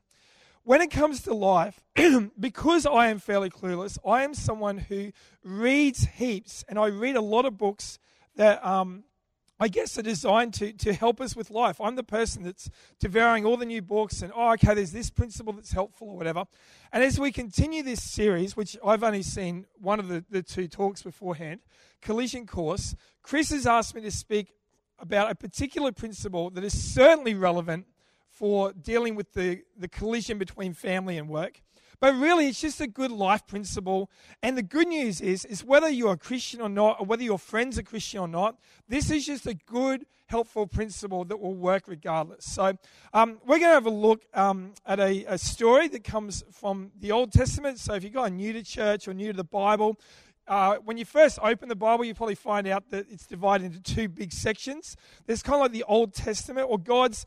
When 0.64 0.82
it 0.82 0.92
comes 0.92 1.22
to 1.24 1.34
life, 1.34 1.84
because 2.40 2.86
I 2.86 3.08
am 3.08 3.20
fairly 3.20 3.50
clueless, 3.50 3.98
I 4.08 4.24
am 4.24 4.34
someone 4.34 4.78
who 4.78 5.12
reads 5.44 6.08
heaps 6.16 6.64
and 6.70 6.80
I 6.80 6.88
read 6.88 7.18
a 7.18 7.22
lot 7.22 7.46
of 7.46 7.58
books 7.58 8.00
that 8.36 8.66
um, 8.66 9.04
I 9.60 9.68
guess, 9.68 9.98
are 9.98 10.02
designed 10.02 10.54
to, 10.56 10.74
to 10.74 10.94
help 10.94 11.22
us 11.22 11.36
with 11.36 11.52
life. 11.52 11.80
I'm 11.80 11.96
the 11.96 12.04
person 12.04 12.44
that's 12.44 12.70
devouring 13.00 13.46
all 13.46 13.56
the 13.56 13.66
new 13.66 13.82
books 13.82 14.22
and, 14.22 14.34
oh, 14.36 14.54
okay, 14.54 14.74
there's 14.74 14.92
this 14.92 15.10
principle 15.10 15.54
that's 15.54 15.72
helpful 15.72 16.10
or 16.10 16.18
whatever. 16.18 16.46
And 16.92 17.04
as 17.04 17.20
we 17.20 17.32
continue 17.32 17.84
this 17.84 18.02
series, 18.02 18.58
which 18.58 18.76
I've 18.84 19.04
only 19.04 19.22
seen 19.22 19.66
one 19.80 20.00
of 20.00 20.08
the, 20.08 20.26
the 20.30 20.42
two 20.42 20.68
talks 20.68 21.04
beforehand, 21.04 21.62
Collision 22.02 22.48
Course, 22.48 22.96
Chris 23.22 23.52
has 23.52 23.66
asked 23.68 23.96
me 23.96 24.02
to 24.02 24.12
speak 24.12 24.50
about 25.00 25.30
a 25.30 25.36
particular 25.36 25.92
principle 25.92 26.50
that 26.52 26.64
is 26.64 26.94
certainly 26.94 27.36
relevant 27.36 27.86
for 28.30 28.74
dealing 28.74 29.16
with 29.16 29.34
the, 29.34 29.62
the 29.78 29.88
collision 29.88 30.38
between 30.38 30.74
family 30.74 31.18
and 31.18 31.30
work. 31.30 31.62
But 32.00 32.16
really, 32.16 32.48
it's 32.48 32.62
just 32.62 32.82
a 32.82 32.88
good 32.88 33.12
life 33.12 33.46
principle. 33.48 34.10
And 34.42 34.58
the 34.58 34.64
good 34.64 34.88
news 34.88 35.22
is, 35.22 35.46
is 35.46 35.64
whether 35.64 35.90
you're 35.90 36.14
a 36.14 36.18
Christian 36.18 36.62
or 36.62 36.70
not, 36.70 37.00
or 37.00 37.06
whether 37.06 37.24
your 37.24 37.40
friends 37.40 37.78
are 37.78 37.84
Christian 37.84 38.20
or 38.20 38.28
not, 38.28 38.58
this 38.88 39.10
is 39.10 39.26
just 39.26 39.46
a 39.48 39.54
good, 39.54 40.06
helpful 40.28 40.68
principle 40.68 41.26
that 41.26 41.40
will 41.40 41.56
work 41.56 41.84
regardless. 41.88 42.46
So 42.46 42.78
um, 43.14 43.40
we're 43.46 43.60
going 43.60 43.70
to 43.70 43.76
have 43.76 43.86
a 43.86 43.92
look 43.92 44.24
um, 44.34 44.74
at 44.86 45.00
a, 45.00 45.26
a 45.26 45.38
story 45.38 45.88
that 45.90 46.04
comes 46.04 46.44
from 46.52 46.92
the 47.00 47.12
Old 47.12 47.32
Testament. 47.32 47.80
So 47.80 47.94
if 47.94 48.04
you're 48.04 48.12
going 48.12 48.38
new 48.38 48.54
to 48.54 48.64
church 48.64 49.08
or 49.08 49.14
new 49.14 49.32
to 49.32 49.38
the 49.38 49.44
Bible, 49.44 50.00
uh, 50.48 50.76
when 50.84 50.98
you 50.98 51.06
first 51.06 51.40
open 51.42 51.70
the 51.70 51.76
Bible, 51.76 52.04
you 52.04 52.14
probably 52.14 52.36
find 52.36 52.68
out 52.68 52.90
that 52.90 53.06
it's 53.10 53.26
divided 53.26 53.66
into 53.66 53.82
two 53.82 54.10
big 54.10 54.34
sections. 54.34 54.98
There's 55.26 55.42
kind 55.42 55.56
of 55.56 55.62
like 55.62 55.72
the 55.72 55.84
Old 55.84 56.14
Testament 56.14 56.68
or 56.70 56.78
God's 56.78 57.26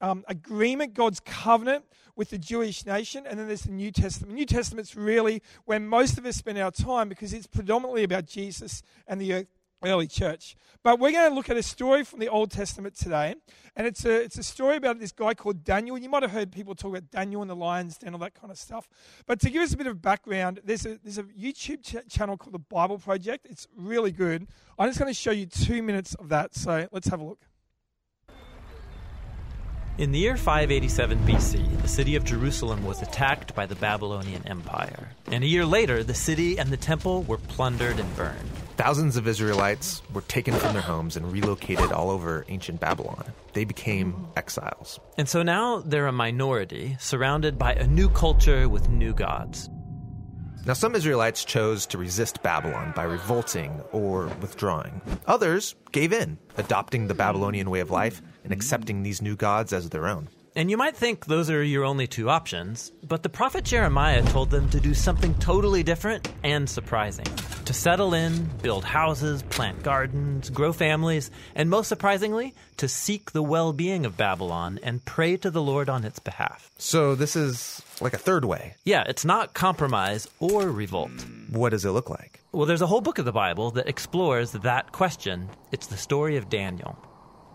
um, 0.00 0.24
agreement, 0.28 0.94
God's 0.94 1.20
covenant 1.20 1.84
with 2.16 2.30
the 2.30 2.38
Jewish 2.38 2.86
nation, 2.86 3.26
and 3.26 3.38
then 3.38 3.48
there's 3.48 3.62
the 3.62 3.72
New 3.72 3.90
Testament. 3.90 4.34
New 4.34 4.46
Testament's 4.46 4.94
really 4.94 5.42
where 5.64 5.80
most 5.80 6.18
of 6.18 6.26
us 6.26 6.36
spend 6.36 6.58
our 6.58 6.70
time 6.70 7.08
because 7.08 7.32
it's 7.32 7.46
predominantly 7.46 8.04
about 8.04 8.26
Jesus 8.26 8.82
and 9.06 9.20
the 9.20 9.46
early 9.84 10.06
church. 10.06 10.56
But 10.82 10.98
we're 10.98 11.12
going 11.12 11.28
to 11.30 11.34
look 11.34 11.50
at 11.50 11.56
a 11.56 11.62
story 11.62 12.04
from 12.04 12.20
the 12.20 12.28
Old 12.28 12.50
Testament 12.50 12.94
today, 12.94 13.34
and 13.76 13.86
it's 13.86 14.04
a 14.04 14.22
it's 14.22 14.38
a 14.38 14.42
story 14.42 14.76
about 14.76 14.98
this 14.98 15.12
guy 15.12 15.34
called 15.34 15.64
Daniel. 15.64 15.98
You 15.98 16.08
might 16.08 16.22
have 16.22 16.32
heard 16.32 16.52
people 16.52 16.74
talk 16.74 16.90
about 16.90 17.10
Daniel 17.10 17.42
and 17.42 17.50
the 17.50 17.56
lions 17.56 17.98
den, 17.98 18.12
all 18.12 18.20
that 18.20 18.34
kind 18.34 18.50
of 18.50 18.58
stuff. 18.58 18.88
But 19.26 19.40
to 19.40 19.50
give 19.50 19.62
us 19.62 19.72
a 19.72 19.76
bit 19.76 19.86
of 19.86 20.00
background, 20.02 20.60
there's 20.64 20.86
a 20.86 20.98
there's 21.02 21.18
a 21.18 21.24
YouTube 21.24 21.82
ch- 21.82 22.12
channel 22.12 22.36
called 22.36 22.54
the 22.54 22.58
Bible 22.58 22.98
Project. 22.98 23.46
It's 23.48 23.66
really 23.76 24.12
good. 24.12 24.46
I'm 24.78 24.88
just 24.88 24.98
going 24.98 25.12
to 25.12 25.18
show 25.18 25.30
you 25.30 25.46
two 25.46 25.82
minutes 25.82 26.14
of 26.14 26.28
that. 26.28 26.54
So 26.54 26.88
let's 26.92 27.08
have 27.08 27.20
a 27.20 27.24
look. 27.24 27.40
In 29.96 30.10
the 30.10 30.18
year 30.18 30.36
587 30.36 31.20
BC, 31.20 31.80
the 31.80 31.86
city 31.86 32.16
of 32.16 32.24
Jerusalem 32.24 32.84
was 32.84 33.00
attacked 33.00 33.54
by 33.54 33.64
the 33.64 33.76
Babylonian 33.76 34.44
Empire. 34.44 35.10
And 35.30 35.44
a 35.44 35.46
year 35.46 35.64
later, 35.64 36.02
the 36.02 36.14
city 36.14 36.58
and 36.58 36.68
the 36.68 36.76
temple 36.76 37.22
were 37.22 37.38
plundered 37.38 38.00
and 38.00 38.16
burned. 38.16 38.50
Thousands 38.76 39.16
of 39.16 39.28
Israelites 39.28 40.02
were 40.12 40.22
taken 40.22 40.52
from 40.54 40.72
their 40.72 40.82
homes 40.82 41.16
and 41.16 41.30
relocated 41.30 41.92
all 41.92 42.10
over 42.10 42.44
ancient 42.48 42.80
Babylon. 42.80 43.24
They 43.52 43.62
became 43.62 44.26
exiles. 44.36 44.98
And 45.16 45.28
so 45.28 45.44
now 45.44 45.78
they're 45.78 46.08
a 46.08 46.12
minority, 46.12 46.96
surrounded 46.98 47.56
by 47.56 47.74
a 47.74 47.86
new 47.86 48.08
culture 48.08 48.68
with 48.68 48.88
new 48.88 49.14
gods. 49.14 49.70
Now, 50.66 50.72
some 50.72 50.94
Israelites 50.94 51.44
chose 51.44 51.84
to 51.88 51.98
resist 51.98 52.42
Babylon 52.42 52.94
by 52.96 53.02
revolting 53.02 53.82
or 53.92 54.28
withdrawing. 54.40 55.02
Others 55.26 55.74
gave 55.92 56.10
in, 56.10 56.38
adopting 56.56 57.06
the 57.06 57.12
Babylonian 57.12 57.68
way 57.68 57.80
of 57.80 57.90
life 57.90 58.22
and 58.44 58.52
accepting 58.52 59.02
these 59.02 59.20
new 59.20 59.36
gods 59.36 59.74
as 59.74 59.90
their 59.90 60.06
own. 60.06 60.28
And 60.56 60.70
you 60.70 60.76
might 60.76 60.96
think 60.96 61.26
those 61.26 61.50
are 61.50 61.64
your 61.64 61.82
only 61.82 62.06
two 62.06 62.30
options, 62.30 62.92
but 63.02 63.24
the 63.24 63.28
prophet 63.28 63.64
Jeremiah 63.64 64.22
told 64.22 64.50
them 64.50 64.70
to 64.70 64.78
do 64.78 64.94
something 64.94 65.34
totally 65.40 65.82
different 65.82 66.28
and 66.44 66.70
surprising. 66.70 67.26
To 67.64 67.72
settle 67.72 68.14
in, 68.14 68.44
build 68.62 68.84
houses, 68.84 69.42
plant 69.42 69.82
gardens, 69.82 70.50
grow 70.50 70.72
families, 70.72 71.32
and 71.56 71.68
most 71.68 71.88
surprisingly, 71.88 72.54
to 72.76 72.86
seek 72.86 73.32
the 73.32 73.42
well 73.42 73.72
being 73.72 74.06
of 74.06 74.16
Babylon 74.16 74.78
and 74.84 75.04
pray 75.04 75.36
to 75.38 75.50
the 75.50 75.62
Lord 75.62 75.88
on 75.88 76.04
its 76.04 76.20
behalf. 76.20 76.70
So 76.78 77.16
this 77.16 77.34
is 77.34 77.82
like 78.00 78.14
a 78.14 78.18
third 78.18 78.44
way. 78.44 78.74
Yeah, 78.84 79.02
it's 79.08 79.24
not 79.24 79.54
compromise 79.54 80.28
or 80.38 80.68
revolt. 80.70 81.10
What 81.50 81.70
does 81.70 81.84
it 81.84 81.90
look 81.90 82.10
like? 82.10 82.38
Well, 82.52 82.66
there's 82.66 82.82
a 82.82 82.86
whole 82.86 83.00
book 83.00 83.18
of 83.18 83.24
the 83.24 83.32
Bible 83.32 83.72
that 83.72 83.88
explores 83.88 84.52
that 84.52 84.92
question. 84.92 85.48
It's 85.72 85.88
the 85.88 85.96
story 85.96 86.36
of 86.36 86.48
Daniel. 86.48 86.96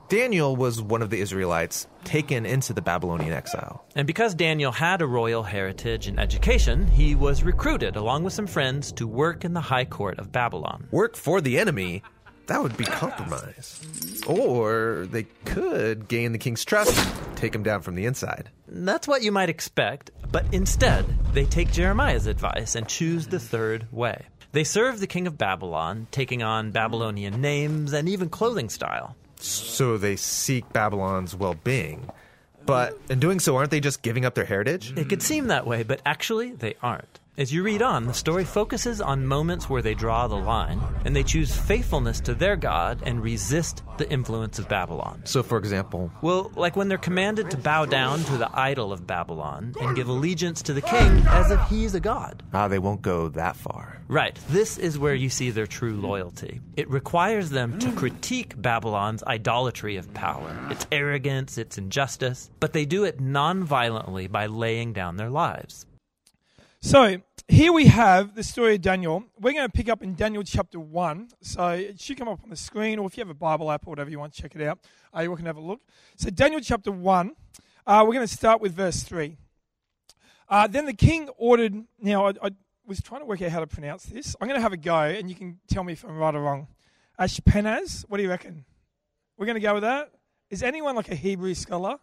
Daniel 0.10 0.56
was 0.56 0.82
one 0.82 1.04
of 1.04 1.12
the 1.12 1.22
Israelites 1.22 1.86
taken 2.04 2.44
into 2.44 2.74
the 2.74 2.82
Babylonian 2.82 3.32
exile. 3.32 3.86
And 3.96 4.08
because 4.08 4.34
Daniel 4.34 4.72
had 4.72 5.04
a 5.04 5.06
royal 5.06 5.44
heritage 5.44 6.08
and 6.08 6.20
education, 6.20 6.88
he 6.88 7.14
was 7.14 7.44
recruited 7.44 7.96
along 7.96 8.24
with 8.24 8.34
some 8.34 8.48
friends 8.48 8.92
to 8.94 9.06
work 9.06 9.46
in 9.46 9.54
the 9.54 9.62
high 9.62 9.86
court 9.86 10.18
of 10.18 10.32
Babylon. 10.32 10.88
Work 10.90 11.16
for 11.16 11.42
the 11.42 11.60
enemy? 11.60 12.02
That 12.48 12.64
would 12.64 12.76
be 12.76 12.86
compromise. 12.86 14.24
Or 14.26 15.08
they 15.12 15.28
could 15.46 16.08
gain 16.08 16.32
the 16.32 16.40
king's 16.40 16.66
trust 16.66 16.98
and 16.98 17.38
take 17.38 17.54
him 17.54 17.62
down 17.62 17.84
from 17.84 17.94
the 17.94 18.08
inside. 18.08 18.50
That's 18.68 19.08
what 19.08 19.22
you 19.22 19.32
might 19.32 19.50
expect, 19.50 20.10
but 20.32 20.52
instead, 20.52 21.06
they 21.34 21.46
take 21.46 21.72
Jeremiah's 21.72 22.26
advice 22.26 22.74
and 22.74 22.88
choose 22.88 23.28
the 23.28 23.40
third 23.40 23.86
way. 23.92 24.26
They 24.54 24.64
serve 24.64 25.00
the 25.00 25.06
king 25.06 25.28
of 25.28 25.38
Babylon, 25.38 26.08
taking 26.10 26.42
on 26.42 26.72
Babylonian 26.72 27.40
names 27.40 27.94
and 27.94 28.10
even 28.10 28.30
clothing 28.30 28.70
style. 28.70 29.16
So 29.40 29.98
they 29.98 30.16
seek 30.16 30.72
Babylon's 30.74 31.36
well 31.36 31.56
being. 31.64 32.10
But 32.66 33.00
in 33.10 33.20
doing 33.20 33.40
so, 33.40 33.56
aren't 33.58 33.72
they 33.72 33.80
just 33.80 34.02
giving 34.02 34.26
up 34.26 34.36
their 34.36 34.46
heritage? 34.46 34.94
It 34.96 35.10
could 35.10 35.24
seem 35.24 35.48
that 35.48 35.66
way, 35.66 35.84
but 35.84 36.02
actually, 36.06 36.52
they 36.52 36.76
aren't. 36.84 37.20
As 37.40 37.54
you 37.54 37.64
read 37.64 37.82
on, 37.82 38.06
the 38.06 38.14
story 38.14 38.44
focuses 38.44 39.00
on 39.00 39.26
moments 39.26 39.70
where 39.70 39.82
they 39.82 39.94
draw 39.94 40.28
the 40.28 40.36
line 40.36 40.78
and 41.06 41.16
they 41.16 41.24
choose 41.24 41.56
faithfulness 41.56 42.20
to 42.20 42.34
their 42.34 42.58
God 42.58 43.02
and 43.06 43.24
resist 43.24 43.82
the 43.98 44.12
influence 44.12 44.60
of 44.60 44.68
Babylon. 44.68 45.22
So, 45.24 45.42
for 45.42 45.58
example, 45.58 46.12
Well, 46.22 46.52
like 46.58 46.76
when 46.76 46.90
they're 46.90 46.98
commanded 46.98 47.50
to 47.52 47.58
bow 47.58 47.86
down 47.86 48.26
to 48.26 48.36
the 48.36 48.50
idol 48.54 48.92
of 48.92 49.08
Babylon 49.08 49.74
and 49.80 49.96
give 49.96 50.10
allegiance 50.10 50.62
to 50.64 50.74
the 50.74 50.82
king 50.82 51.24
as 51.30 51.50
if 51.50 51.62
he's 51.70 51.96
a 51.96 52.02
god. 52.02 52.44
ah, 52.54 52.68
they 52.68 52.78
won't 52.78 53.02
go 53.02 53.30
that 53.30 53.56
far. 53.56 54.02
Right, 54.10 54.38
this 54.50 54.78
is 54.78 55.00
where 55.00 55.16
you 55.16 55.30
see 55.30 55.50
their 55.50 55.66
true 55.66 55.96
loyalty. 55.96 56.60
It 56.76 56.90
requires 56.90 57.52
them 57.52 57.80
to 57.80 57.94
critique 57.94 58.62
Babylon's 58.62 59.24
idolatry 59.24 59.96
of 59.96 60.14
power, 60.14 60.54
its 60.70 60.86
arrogance, 60.92 61.58
its 61.58 61.78
injustice, 61.78 62.50
but 62.60 62.74
they 62.74 62.84
do 62.84 63.06
it 63.06 63.22
non 63.22 63.64
violently 63.64 64.28
by 64.28 64.48
laying 64.48 64.92
down 64.92 65.16
their 65.16 65.30
lives. 65.30 65.86
So 66.82 67.22
here 67.50 67.74
we 67.74 67.88
have 67.88 68.36
the 68.36 68.44
story 68.44 68.76
of 68.76 68.82
Daniel. 68.82 69.24
We're 69.40 69.54
going 69.54 69.66
to 69.66 69.72
pick 69.72 69.90
up 69.90 70.04
in 70.04 70.14
Daniel 70.14 70.44
chapter 70.44 70.80
1. 70.80 71.30
So 71.42 71.70
it 71.70 72.00
should 72.00 72.18
come 72.18 72.28
up 72.28 72.44
on 72.44 72.52
the 72.52 72.56
screen, 72.56 73.00
or 73.00 73.08
if 73.08 73.18
you 73.18 73.22
have 73.22 73.30
a 73.30 73.34
Bible 73.34 73.72
app 73.72 73.88
or 73.88 73.90
whatever 73.90 74.12
you 74.12 74.20
want, 74.20 74.34
check 74.34 74.56
it 74.56 74.62
out. 74.62 74.80
Uh, 75.16 75.22
you 75.22 75.36
can 75.36 75.48
have 75.48 75.58
a 75.58 75.62
look. 75.62 75.82
So, 76.16 76.30
Daniel 76.30 76.62
chapter 76.62 76.92
1, 76.92 77.32
uh, 77.88 78.04
we're 78.08 78.14
going 78.14 78.28
to 78.28 78.34
start 78.34 78.62
with 78.62 78.74
verse 78.74 79.02
3. 79.02 79.36
Uh, 80.48 80.68
then 80.68 80.86
the 80.86 80.94
king 80.94 81.28
ordered. 81.38 81.74
Now, 82.00 82.28
I, 82.28 82.34
I 82.42 82.52
was 82.86 83.02
trying 83.02 83.22
to 83.22 83.26
work 83.26 83.42
out 83.42 83.50
how 83.50 83.62
to 83.62 83.68
pronounce 83.68 84.04
this. 84.04 84.36
I'm 84.40 84.48
going 84.48 84.58
to 84.58 84.62
have 84.62 84.74
a 84.74 84.78
go, 84.78 85.02
and 85.02 85.28
you 85.28 85.36
can 85.36 85.60
tell 85.68 85.84
me 85.84 85.94
if 85.94 86.04
I'm 86.06 86.18
right 86.18 86.36
or 86.36 86.42
wrong. 86.42 86.68
Ashpenaz, 87.20 88.06
what 88.08 88.18
do 88.18 88.24
you 88.24 88.30
reckon? 88.30 88.64
We're 89.38 89.48
going 89.48 89.56
to 89.56 89.62
go 89.62 89.74
with 89.74 89.84
that? 89.84 90.12
Is 90.52 90.62
anyone 90.62 90.96
like 90.96 91.10
a 91.10 91.16
Hebrew 91.16 91.56
scholar? 91.56 91.98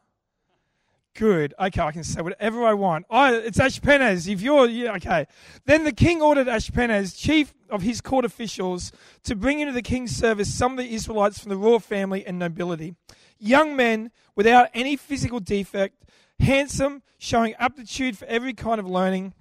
Good. 1.16 1.54
Okay, 1.58 1.80
I 1.80 1.92
can 1.92 2.04
say 2.04 2.20
whatever 2.20 2.62
I 2.64 2.74
want. 2.74 3.06
Oh, 3.08 3.34
it's 3.34 3.58
Ashpenaz. 3.58 4.28
If 4.28 4.42
you're, 4.42 4.66
yeah, 4.68 4.92
okay. 4.96 5.26
Then 5.64 5.84
the 5.84 5.92
king 5.92 6.20
ordered 6.20 6.46
Ashpenaz, 6.46 7.16
chief 7.16 7.54
of 7.70 7.80
his 7.80 8.02
court 8.02 8.26
officials, 8.26 8.92
to 9.24 9.34
bring 9.34 9.60
into 9.60 9.72
the 9.72 9.80
king's 9.80 10.14
service 10.14 10.52
some 10.52 10.72
of 10.72 10.78
the 10.78 10.92
Israelites 10.92 11.38
from 11.38 11.48
the 11.48 11.56
royal 11.56 11.80
family 11.80 12.26
and 12.26 12.38
nobility. 12.38 12.96
Young 13.38 13.74
men 13.74 14.10
without 14.34 14.68
any 14.74 14.94
physical 14.94 15.40
defect, 15.40 16.04
handsome, 16.38 17.02
showing 17.16 17.54
aptitude 17.54 18.18
for 18.18 18.26
every 18.26 18.52
kind 18.52 18.78
of 18.78 18.86
learning, 18.86 19.32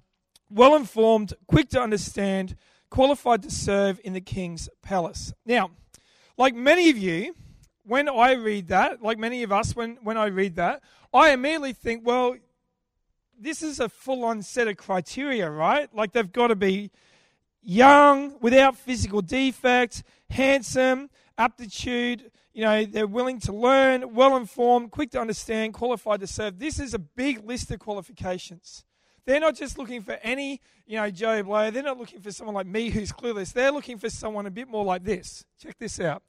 well 0.48 0.74
informed, 0.74 1.34
quick 1.46 1.68
to 1.70 1.80
understand, 1.80 2.56
qualified 2.88 3.42
to 3.42 3.50
serve 3.50 4.00
in 4.02 4.14
the 4.14 4.20
king's 4.22 4.70
palace. 4.82 5.34
Now, 5.44 5.72
like 6.38 6.54
many 6.54 6.88
of 6.88 6.96
you, 6.96 7.34
when 7.86 8.08
I 8.08 8.32
read 8.32 8.68
that, 8.68 9.02
like 9.02 9.18
many 9.18 9.42
of 9.42 9.52
us, 9.52 9.76
when, 9.76 9.98
when 10.02 10.16
I 10.16 10.26
read 10.26 10.56
that, 10.56 10.82
I 11.14 11.30
immediately 11.30 11.72
think, 11.72 12.06
well, 12.06 12.36
this 13.38 13.62
is 13.62 13.80
a 13.80 13.88
full 13.88 14.24
on 14.24 14.42
set 14.42 14.68
of 14.68 14.76
criteria, 14.76 15.50
right? 15.50 15.94
Like 15.94 16.12
they've 16.12 16.30
got 16.30 16.48
to 16.48 16.56
be 16.56 16.90
young, 17.62 18.36
without 18.40 18.76
physical 18.76 19.22
defects, 19.22 20.02
handsome, 20.30 21.10
aptitude, 21.38 22.30
you 22.52 22.62
know, 22.62 22.84
they're 22.86 23.06
willing 23.06 23.38
to 23.40 23.52
learn, 23.52 24.14
well 24.14 24.36
informed, 24.36 24.90
quick 24.90 25.10
to 25.10 25.20
understand, 25.20 25.74
qualified 25.74 26.20
to 26.20 26.26
serve. 26.26 26.58
This 26.58 26.80
is 26.80 26.94
a 26.94 26.98
big 26.98 27.46
list 27.46 27.70
of 27.70 27.78
qualifications. 27.78 28.84
They're 29.26 29.40
not 29.40 29.56
just 29.56 29.76
looking 29.76 30.00
for 30.00 30.18
any, 30.22 30.60
you 30.86 30.96
know, 30.96 31.10
Joe 31.10 31.42
Blow. 31.42 31.70
They're 31.70 31.82
not 31.82 31.98
looking 31.98 32.20
for 32.20 32.30
someone 32.30 32.54
like 32.54 32.66
me 32.66 32.90
who's 32.90 33.12
clueless. 33.12 33.52
They're 33.52 33.72
looking 33.72 33.98
for 33.98 34.08
someone 34.08 34.46
a 34.46 34.50
bit 34.50 34.68
more 34.68 34.84
like 34.84 35.04
this. 35.04 35.44
Check 35.60 35.76
this 35.78 36.00
out. 36.00 36.22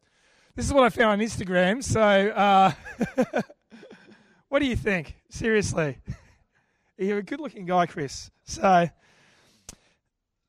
This 0.58 0.66
is 0.66 0.74
what 0.74 0.86
I 0.86 0.90
found 0.90 1.22
on 1.22 1.28
Instagram. 1.28 1.84
So, 1.84 2.02
uh, 2.02 2.72
what 4.50 4.58
do 4.58 4.66
you 4.66 4.76
think? 4.76 5.16
Seriously. 5.30 6.00
You're 6.98 7.20
a 7.20 7.24
good 7.24 7.40
looking 7.40 7.68
guy, 7.68 7.86
Chris. 7.86 8.32
So, 8.44 8.90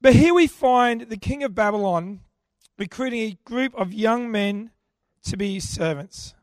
but 0.01 0.15
here 0.15 0.33
we 0.33 0.47
find 0.47 1.03
the 1.03 1.19
king 1.19 1.43
of 1.43 1.55
Babylon 1.55 2.21
recruiting 2.79 3.21
a 3.21 3.39
group 3.45 3.75
of 3.75 3.93
young 3.93 4.31
men 4.31 4.71
to 5.25 5.37
be 5.37 5.53
his 5.53 5.69
servants. 5.69 6.35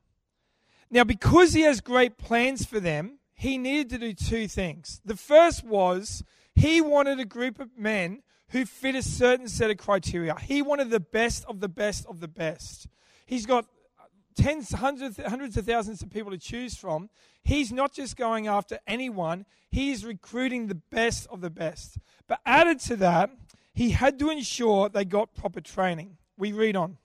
Now, 0.91 1.03
because 1.03 1.53
he 1.53 1.61
has 1.61 1.81
great 1.81 2.19
plans 2.19 2.67
for 2.67 2.79
them, 2.79 3.17
he 3.33 3.57
needed 3.57 3.89
to 3.89 3.97
do 3.97 4.13
two 4.13 4.47
things. 4.47 5.01
The 5.03 5.17
first 5.17 5.63
was 5.63 6.23
he 6.53 6.81
wanted 6.81 7.19
a 7.19 7.25
group 7.25 7.59
of 7.59 7.75
men 7.75 8.21
who 8.49 8.67
fit 8.67 8.93
a 8.93 9.01
certain 9.01 9.47
set 9.47 9.71
of 9.71 9.77
criteria. 9.77 10.35
He 10.35 10.61
wanted 10.61 10.91
the 10.91 10.99
best 10.99 11.45
of 11.45 11.61
the 11.61 11.67
best 11.67 12.05
of 12.05 12.19
the 12.19 12.27
best. 12.27 12.87
He's 13.25 13.45
got 13.45 13.65
tens, 14.35 14.71
hundreds, 14.71 15.17
hundreds 15.17 15.57
of 15.57 15.65
thousands 15.65 16.01
of 16.01 16.09
people 16.09 16.31
to 16.31 16.37
choose 16.37 16.75
from. 16.75 17.09
He's 17.43 17.71
not 17.71 17.93
just 17.93 18.17
going 18.17 18.47
after 18.47 18.79
anyone, 18.87 19.45
he's 19.69 20.05
recruiting 20.05 20.67
the 20.67 20.75
best 20.75 21.27
of 21.27 21.41
the 21.41 21.49
best. 21.49 21.97
But 22.27 22.41
added 22.45 22.79
to 22.81 22.95
that, 22.97 23.31
he 23.73 23.91
had 23.91 24.19
to 24.19 24.29
ensure 24.29 24.89
they 24.89 25.05
got 25.05 25.35
proper 25.35 25.61
training. 25.61 26.17
We 26.37 26.51
read 26.51 26.75
on. 26.75 26.97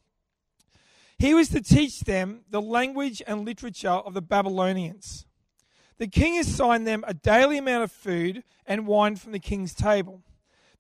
He 1.19 1.35
was 1.35 1.51
to 1.51 1.61
teach 1.61 2.01
them 2.01 2.41
the 2.49 2.63
language 2.63 3.23
and 3.27 3.45
literature 3.45 3.89
of 3.91 4.15
the 4.15 4.23
Babylonians. 4.23 5.27
The 5.99 6.07
king 6.07 6.39
assigned 6.39 6.87
them 6.87 7.05
a 7.07 7.13
daily 7.13 7.59
amount 7.59 7.85
of 7.85 7.93
food 7.93 8.43
and 8.67 8.87
wine 8.87 9.17
from 9.17 9.33
the 9.33 9.39
king's 9.39 9.75
table. 9.75 10.23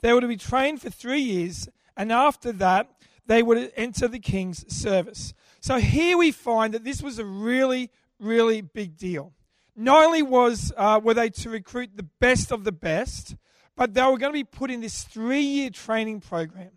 They 0.00 0.14
were 0.14 0.23
to 0.23 0.28
be 0.28 0.38
trained 0.38 0.80
for 0.80 0.88
three 0.88 1.20
years, 1.20 1.68
and 1.94 2.11
after 2.11 2.52
that, 2.52 2.90
they 3.30 3.44
would 3.44 3.72
enter 3.76 4.08
the 4.08 4.18
king's 4.18 4.66
service. 4.75 5.34
So 5.60 5.78
here 5.78 6.18
we 6.18 6.32
find 6.32 6.75
that 6.75 6.82
this 6.82 7.00
was 7.00 7.20
a 7.20 7.25
really, 7.25 7.88
really 8.18 8.60
big 8.60 8.96
deal. 8.96 9.34
Not 9.76 10.04
only 10.04 10.20
was 10.20 10.72
uh, 10.76 11.00
were 11.00 11.14
they 11.14 11.30
to 11.30 11.49
recruit 11.49 11.90
the 11.94 12.08
best 12.18 12.50
of 12.50 12.64
the 12.64 12.72
best, 12.72 13.37
but 13.76 13.94
they 13.94 14.02
were 14.02 14.18
going 14.18 14.32
to 14.32 14.38
be 14.38 14.42
put 14.42 14.68
in 14.68 14.80
this 14.80 15.04
three-year 15.04 15.70
training 15.70 16.20
program. 16.20 16.72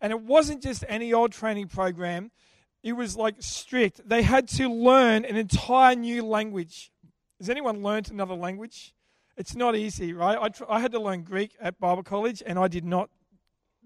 And 0.00 0.12
it 0.12 0.20
wasn't 0.20 0.62
just 0.62 0.84
any 0.86 1.12
old 1.12 1.32
training 1.32 1.66
program. 1.66 2.30
It 2.84 2.92
was 2.92 3.16
like 3.16 3.34
strict. 3.40 4.08
They 4.08 4.22
had 4.22 4.46
to 4.50 4.68
learn 4.68 5.24
an 5.24 5.36
entire 5.36 5.96
new 5.96 6.24
language. 6.24 6.92
Has 7.40 7.50
anyone 7.50 7.82
learned 7.82 8.12
another 8.12 8.34
language? 8.34 8.94
It's 9.36 9.56
not 9.56 9.74
easy, 9.74 10.12
right? 10.12 10.38
I, 10.40 10.50
tr- 10.50 10.70
I 10.70 10.78
had 10.78 10.92
to 10.92 11.00
learn 11.00 11.24
Greek 11.24 11.56
at 11.60 11.80
Bible 11.80 12.04
college, 12.04 12.44
and 12.46 12.60
I 12.60 12.68
did 12.68 12.84
not 12.84 13.10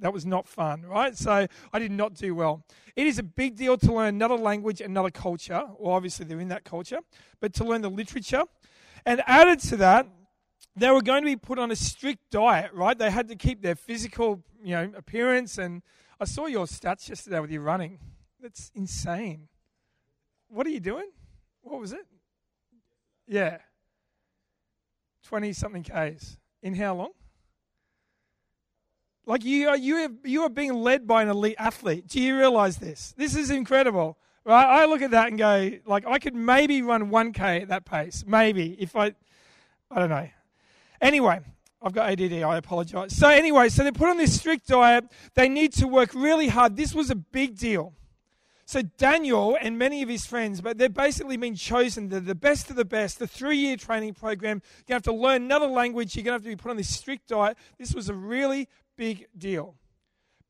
that 0.00 0.12
was 0.12 0.26
not 0.26 0.48
fun, 0.48 0.82
right? 0.82 1.16
So 1.16 1.46
I 1.72 1.78
did 1.78 1.92
not 1.92 2.14
do 2.14 2.34
well. 2.34 2.64
It 2.96 3.06
is 3.06 3.18
a 3.18 3.22
big 3.22 3.56
deal 3.56 3.76
to 3.78 3.92
learn 3.92 4.08
another 4.08 4.36
language, 4.36 4.80
another 4.80 5.10
culture. 5.10 5.64
Well, 5.78 5.92
obviously 5.92 6.26
they're 6.26 6.40
in 6.40 6.48
that 6.48 6.64
culture, 6.64 6.98
but 7.40 7.54
to 7.54 7.64
learn 7.64 7.82
the 7.82 7.90
literature. 7.90 8.42
And 9.06 9.22
added 9.26 9.60
to 9.60 9.76
that, 9.78 10.08
they 10.76 10.90
were 10.90 11.02
going 11.02 11.22
to 11.22 11.26
be 11.26 11.36
put 11.36 11.58
on 11.58 11.70
a 11.70 11.76
strict 11.76 12.30
diet, 12.30 12.72
right? 12.72 12.96
They 12.96 13.10
had 13.10 13.28
to 13.28 13.36
keep 13.36 13.62
their 13.62 13.76
physical, 13.76 14.42
you 14.62 14.74
know, 14.74 14.92
appearance. 14.96 15.58
And 15.58 15.82
I 16.18 16.24
saw 16.24 16.46
your 16.46 16.66
stats 16.66 17.08
yesterday 17.08 17.38
with 17.40 17.50
you 17.50 17.60
running. 17.60 17.98
That's 18.40 18.72
insane. 18.74 19.48
What 20.48 20.66
are 20.66 20.70
you 20.70 20.80
doing? 20.80 21.10
What 21.62 21.80
was 21.80 21.92
it? 21.92 22.06
Yeah. 23.26 23.58
20 25.24 25.52
something 25.52 25.82
Ks. 25.84 26.36
In 26.62 26.74
how 26.74 26.94
long? 26.94 27.10
Like 29.26 29.44
you 29.44 29.68
are, 29.68 29.76
you, 29.76 29.96
have, 29.96 30.12
you 30.24 30.42
are 30.42 30.50
being 30.50 30.74
led 30.74 31.06
by 31.06 31.22
an 31.22 31.28
elite 31.28 31.56
athlete. 31.58 32.08
Do 32.08 32.20
you 32.20 32.36
realize 32.36 32.76
this? 32.76 33.14
This 33.16 33.34
is 33.34 33.50
incredible. 33.50 34.18
Right? 34.44 34.82
I 34.82 34.84
look 34.84 35.00
at 35.00 35.12
that 35.12 35.28
and 35.28 35.38
go, 35.38 35.70
like, 35.86 36.06
I 36.06 36.18
could 36.18 36.34
maybe 36.34 36.82
run 36.82 37.10
1K 37.10 37.62
at 37.62 37.68
that 37.68 37.86
pace. 37.86 38.24
Maybe. 38.26 38.76
If 38.78 38.94
I, 38.94 39.14
I 39.90 39.98
don't 39.98 40.10
know. 40.10 40.28
Anyway, 41.00 41.40
I've 41.80 41.92
got 41.92 42.10
ADD. 42.10 42.42
I 42.42 42.58
apologize. 42.58 43.16
So, 43.16 43.28
anyway, 43.28 43.70
so 43.70 43.82
they're 43.82 43.92
put 43.92 44.10
on 44.10 44.18
this 44.18 44.38
strict 44.38 44.68
diet. 44.68 45.06
They 45.34 45.48
need 45.48 45.72
to 45.74 45.86
work 45.88 46.12
really 46.14 46.48
hard. 46.48 46.76
This 46.76 46.94
was 46.94 47.10
a 47.10 47.14
big 47.14 47.56
deal. 47.56 47.94
So, 48.66 48.82
Daniel 48.82 49.56
and 49.60 49.78
many 49.78 50.02
of 50.02 50.08
his 50.08 50.26
friends, 50.26 50.60
but 50.60 50.76
they've 50.78 50.92
basically 50.92 51.36
been 51.38 51.54
chosen. 51.54 52.08
They're 52.08 52.20
the 52.20 52.34
best 52.34 52.68
of 52.70 52.76
the 52.76 52.84
best. 52.84 53.18
The 53.18 53.26
three 53.26 53.58
year 53.58 53.76
training 53.76 54.14
program. 54.14 54.62
You're 54.86 54.98
going 54.98 55.02
to 55.02 55.10
have 55.10 55.14
to 55.16 55.22
learn 55.22 55.42
another 55.42 55.66
language. 55.66 56.16
You're 56.16 56.24
going 56.24 56.32
to 56.32 56.36
have 56.36 56.42
to 56.42 56.48
be 56.48 56.56
put 56.56 56.70
on 56.70 56.76
this 56.76 56.94
strict 56.94 57.28
diet. 57.28 57.56
This 57.78 57.94
was 57.94 58.08
a 58.08 58.14
really 58.14 58.68
big 58.96 59.26
deal. 59.36 59.74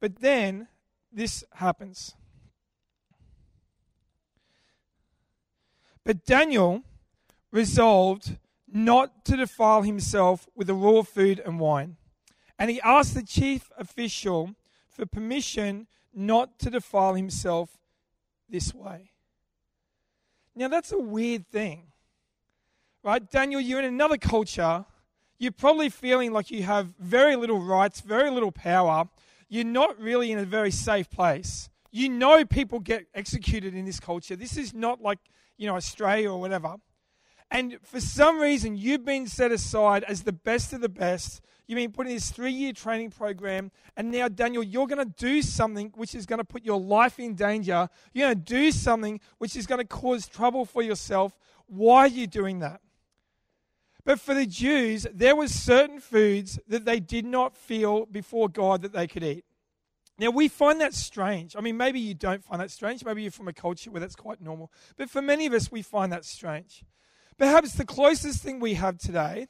But 0.01 0.21
then 0.21 0.69
this 1.13 1.45
happens. 1.55 2.15
But 6.05 6.27
Daniel 6.27 6.83
resolved 7.51 8.37
not 8.71 9.25
to 9.25 9.37
defile 9.37 9.83
himself 9.83 10.49
with 10.55 10.67
the 10.67 10.75
raw 10.75 11.03
food 11.03 11.41
and 11.45 11.59
wine. 11.59 11.97
And 12.59 12.71
he 12.71 12.81
asked 12.83 13.15
the 13.15 13.23
chief 13.23 13.71
official 13.79 14.55
for 14.89 15.07
permission 15.07 15.87
not 16.13 16.59
to 16.61 16.71
defile 16.71 17.15
himself 17.15 17.79
this 18.49 18.75
way. 18.75 19.13
Now, 20.55 20.69
that's 20.69 20.93
a 20.93 20.99
weird 20.99 21.49
thing, 21.49 21.89
right? 23.03 23.29
Daniel, 23.29 23.61
you're 23.61 23.81
in 23.81 23.87
another 23.87 24.19
culture. 24.19 24.85
You're 25.39 25.53
probably 25.53 25.89
feeling 25.89 26.33
like 26.33 26.51
you 26.51 26.63
have 26.63 26.95
very 26.99 27.37
little 27.37 27.61
rights, 27.61 28.01
very 28.01 28.31
little 28.31 28.53
power. 28.53 29.09
You're 29.49 29.65
not 29.65 29.99
really 30.01 30.33
in 30.33 30.39
a 30.39 30.45
very 30.45 30.71
safe 30.71 31.11
place. 31.11 31.69
You 31.91 32.09
know 32.09 32.45
people 32.45 32.81
get 32.81 33.07
executed 33.15 33.75
in 33.75 33.85
this 33.85 34.01
culture. 34.01 34.37
This 34.37 34.57
is 34.57 34.75
not 34.75 35.01
like 35.01 35.19
you 35.57 35.67
know, 35.67 35.77
Australia 35.77 36.31
or 36.31 36.41
whatever. 36.41 36.77
And 37.51 37.79
for 37.83 38.01
some 38.01 38.41
reason, 38.41 38.77
you've 38.77 39.05
been 39.05 39.27
set 39.27 39.53
aside 39.53 40.03
as 40.05 40.23
the 40.23 40.33
best 40.33 40.73
of 40.73 40.81
the 40.81 40.89
best. 40.89 41.41
You've 41.67 41.77
been 41.77 41.93
put 41.93 42.07
in 42.07 42.15
this 42.15 42.31
three 42.31 42.53
year 42.53 42.73
training 42.73 43.11
program. 43.11 43.71
And 43.97 44.11
now, 44.11 44.29
Daniel, 44.29 44.63
you're 44.63 44.87
going 44.87 45.07
to 45.07 45.15
do 45.17 45.41
something 45.41 45.93
which 45.95 46.15
is 46.15 46.27
going 46.27 46.39
to 46.39 46.45
put 46.45 46.65
your 46.65 46.81
life 46.81 47.19
in 47.19 47.35
danger. 47.35 47.89
You're 48.13 48.29
going 48.29 48.39
to 48.39 48.45
do 48.45 48.73
something 48.73 49.21
which 49.39 49.57
is 49.57 49.67
going 49.67 49.81
to 49.81 49.87
cause 49.87 50.27
trouble 50.27 50.65
for 50.65 50.83
yourself. 50.83 51.39
Why 51.67 52.01
are 52.01 52.09
you 52.09 52.27
doing 52.27 52.59
that? 52.61 52.81
But 54.05 54.21
for 54.21 54.35
the 54.35 54.47
Jews, 54.47 55.07
there 55.13 55.35
were 55.35 55.49
certain 55.49 55.99
foods 55.99 56.59
that 56.69 56.85
they 56.85 57.01
did 57.01 57.25
not 57.25 57.57
feel 57.57 58.07
before 58.07 58.49
God 58.49 58.83
that 58.83 58.93
they 58.93 59.07
could 59.07 59.25
eat. 59.25 59.45
Now, 60.19 60.31
we 60.31 60.47
find 60.49 60.81
that 60.81 60.95
strange. 60.95 61.57
I 61.57 61.61
mean, 61.61 61.77
maybe 61.77 61.99
you 61.99 62.15
don't 62.15 62.45
find 62.45 62.61
that 62.61 62.71
strange. 62.71 63.05
Maybe 63.05 63.23
you're 63.23 63.31
from 63.33 63.49
a 63.49 63.53
culture 63.53 63.91
where 63.91 64.01
that's 64.01 64.15
quite 64.15 64.41
normal. 64.41 64.71
But 64.97 65.11
for 65.11 65.21
many 65.21 65.47
of 65.47 65.53
us, 65.53 65.73
we 65.73 65.83
find 65.83 66.13
that 66.13 66.25
strange. 66.25 66.85
Perhaps 67.37 67.73
the 67.73 67.85
closest 67.85 68.43
thing 68.43 68.61
we 68.61 68.75
have 68.75 68.99
today 68.99 69.49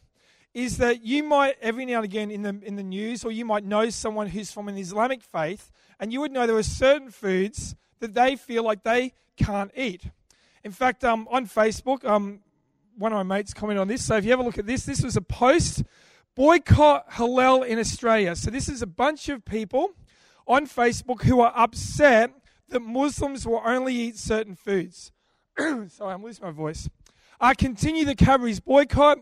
is 0.55 0.79
that 0.79 1.03
you 1.03 1.23
might, 1.25 1.57
every 1.61 1.85
now 1.85 1.97
and 1.97 2.05
again 2.05 2.31
in 2.31 2.43
the, 2.43 2.61
in 2.63 2.77
the 2.77 2.83
news, 2.83 3.25
or 3.25 3.33
you 3.33 3.45
might 3.45 3.65
know 3.65 3.91
someone 3.91 4.29
who's 4.29 4.53
from 4.53 4.69
an 4.69 4.79
Islamic 4.79 5.23
faith, 5.23 5.71
and 5.99 6.13
you 6.13 6.21
would 6.21 6.31
know 6.31 6.47
there 6.47 6.57
are 6.57 6.63
certain 6.63 7.11
foods 7.11 7.75
that 7.99 8.15
they 8.15 8.37
feel 8.37 8.63
like 8.63 8.85
they 8.85 9.13
can't 9.37 9.73
eat. 9.77 10.05
In 10.63 10.71
fact, 10.71 11.05
um, 11.05 11.29
on 11.31 11.47
Facebook, 11.47 12.05
um, 12.05 12.41
one 12.97 13.13
of 13.13 13.27
my 13.27 13.37
mates 13.37 13.55
commented 13.55 13.81
on 13.81 13.89
this. 13.89 14.05
So 14.05 14.17
if 14.17 14.25
you 14.25 14.31
have 14.31 14.41
a 14.41 14.43
look 14.43 14.59
at 14.59 14.67
this, 14.67 14.85
this 14.85 15.03
was 15.03 15.17
a 15.17 15.23
post 15.23 15.83
boycott 16.35 17.11
halal 17.13 17.67
in 17.67 17.79
Australia. 17.79 18.37
So 18.37 18.51
this 18.51 18.69
is 18.69 18.83
a 18.83 18.87
bunch 18.87 19.29
of 19.29 19.45
people 19.45 19.91
on 20.47 20.67
Facebook 20.67 21.23
who 21.23 21.41
are 21.41 21.53
upset 21.55 22.33
that 22.69 22.81
Muslims 22.81 23.47
will 23.47 23.63
only 23.65 23.95
eat 23.95 24.19
certain 24.19 24.55
foods. 24.55 25.13
Sorry, 25.59 25.89
I'm 26.01 26.23
losing 26.23 26.45
my 26.45 26.51
voice. 26.51 26.89
I 27.41 27.55
continue 27.55 28.05
the 28.05 28.15
Cadbury's 28.15 28.61
boycott. 28.61 29.19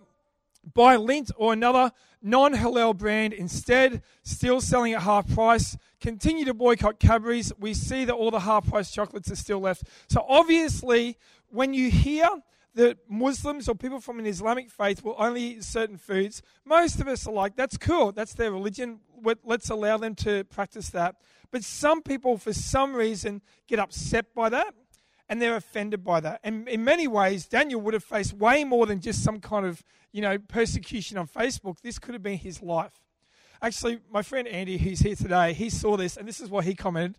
Buy 0.74 0.96
Lindt 0.96 1.32
or 1.36 1.52
another 1.52 1.90
non 2.22 2.54
halal 2.54 2.96
brand 2.96 3.32
instead, 3.32 4.00
still 4.22 4.60
selling 4.60 4.92
at 4.92 5.02
half 5.02 5.32
price. 5.34 5.76
Continue 6.00 6.44
to 6.44 6.54
boycott 6.54 7.00
Cadbury's. 7.00 7.52
We 7.58 7.74
see 7.74 8.04
that 8.04 8.14
all 8.14 8.30
the 8.30 8.40
half 8.40 8.68
price 8.68 8.92
chocolates 8.92 9.30
are 9.30 9.36
still 9.36 9.58
left. 9.58 9.84
So, 10.08 10.24
obviously, 10.28 11.18
when 11.48 11.74
you 11.74 11.90
hear 11.90 12.28
that 12.74 12.98
Muslims 13.08 13.68
or 13.68 13.74
people 13.74 14.00
from 14.00 14.18
an 14.18 14.26
Islamic 14.26 14.70
faith 14.70 15.04
will 15.04 15.16
only 15.18 15.42
eat 15.42 15.64
certain 15.64 15.96
foods, 15.98 16.42
most 16.64 17.00
of 17.00 17.08
us 17.08 17.26
are 17.26 17.32
like, 17.32 17.56
that's 17.56 17.76
cool. 17.76 18.12
That's 18.12 18.34
their 18.34 18.50
religion. 18.50 19.00
Let's 19.44 19.70
allow 19.70 19.98
them 19.98 20.14
to 20.16 20.44
practice 20.44 20.90
that. 20.90 21.16
But 21.50 21.64
some 21.64 22.02
people, 22.02 22.38
for 22.38 22.52
some 22.52 22.94
reason, 22.94 23.42
get 23.66 23.78
upset 23.78 24.34
by 24.34 24.48
that 24.48 24.74
and 25.28 25.40
they're 25.40 25.56
offended 25.56 26.04
by 26.04 26.20
that. 26.20 26.40
And 26.44 26.68
in 26.68 26.84
many 26.84 27.06
ways, 27.06 27.46
Daniel 27.46 27.80
would 27.82 27.94
have 27.94 28.04
faced 28.04 28.34
way 28.34 28.64
more 28.64 28.86
than 28.86 29.00
just 29.00 29.22
some 29.22 29.40
kind 29.40 29.64
of, 29.64 29.82
you 30.12 30.20
know, 30.20 30.38
persecution 30.38 31.16
on 31.16 31.26
Facebook. 31.26 31.80
This 31.80 31.98
could 31.98 32.14
have 32.14 32.22
been 32.22 32.38
his 32.38 32.62
life. 32.62 32.92
Actually, 33.62 34.00
my 34.10 34.22
friend 34.22 34.48
Andy, 34.48 34.76
who's 34.76 35.00
here 35.00 35.14
today, 35.14 35.52
he 35.52 35.70
saw 35.70 35.96
this 35.96 36.16
and 36.16 36.26
this 36.26 36.40
is 36.40 36.50
what 36.50 36.64
he 36.64 36.74
commented. 36.74 37.16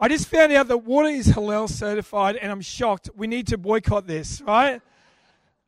I 0.00 0.08
just 0.08 0.26
found 0.26 0.52
out 0.52 0.68
that 0.68 0.78
water 0.78 1.08
is 1.08 1.28
halal 1.28 1.68
certified 1.68 2.36
and 2.36 2.50
I'm 2.50 2.62
shocked. 2.62 3.10
We 3.14 3.26
need 3.26 3.46
to 3.48 3.58
boycott 3.58 4.06
this, 4.06 4.40
right? 4.40 4.80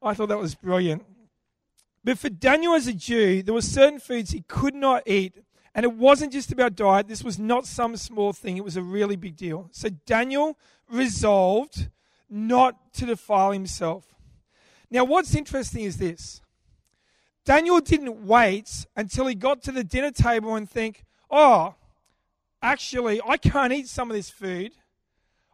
I 0.05 0.15
thought 0.15 0.29
that 0.29 0.39
was 0.39 0.55
brilliant. 0.55 1.05
But 2.05 2.19
for 2.19 2.29
Daniel 2.29 2.75
as 2.75 2.87
a 2.87 2.93
Jew, 2.93 3.43
there 3.43 3.55
were 3.55 3.63
certain 3.63 3.99
foods 3.99 4.31
he 4.31 4.43
could 4.43 4.75
not 4.75 5.03
eat. 5.07 5.43
And 5.75 5.85
it 5.85 5.93
wasn't 5.95 6.33
just 6.33 6.53
about 6.53 6.77
diet. 6.77 7.09
This 7.09 7.25
was 7.25 7.39
not 7.39 7.67
some 7.67 7.97
small 7.97 8.33
thing. 8.33 8.57
It 8.57 8.65
was 8.65 8.77
a 8.77 8.83
really 8.83 9.17
big 9.17 9.37
deal. 9.37 9.69
So 9.73 9.89
Daniel 9.89 10.59
resolved 10.89 11.89
not 12.31 12.93
to 12.95 13.07
defile 13.07 13.51
himself. 13.51 14.15
Now, 14.91 15.05
what's 15.05 15.35
interesting 15.35 15.83
is 15.83 15.97
this 15.97 16.41
Daniel 17.45 17.81
didn't 17.81 18.27
wait 18.27 18.87
until 18.97 19.27
he 19.27 19.35
got 19.35 19.63
to 19.63 19.73
the 19.73 19.83
dinner 19.83 20.11
table 20.11 20.55
and 20.55 20.69
think, 20.69 21.05
oh, 21.31 21.75
actually, 22.63 23.21
I 23.27 23.37
can't 23.37 23.73
eat 23.73 23.89
some 23.89 24.11
of 24.11 24.17
this 24.17 24.31
food. 24.31 24.73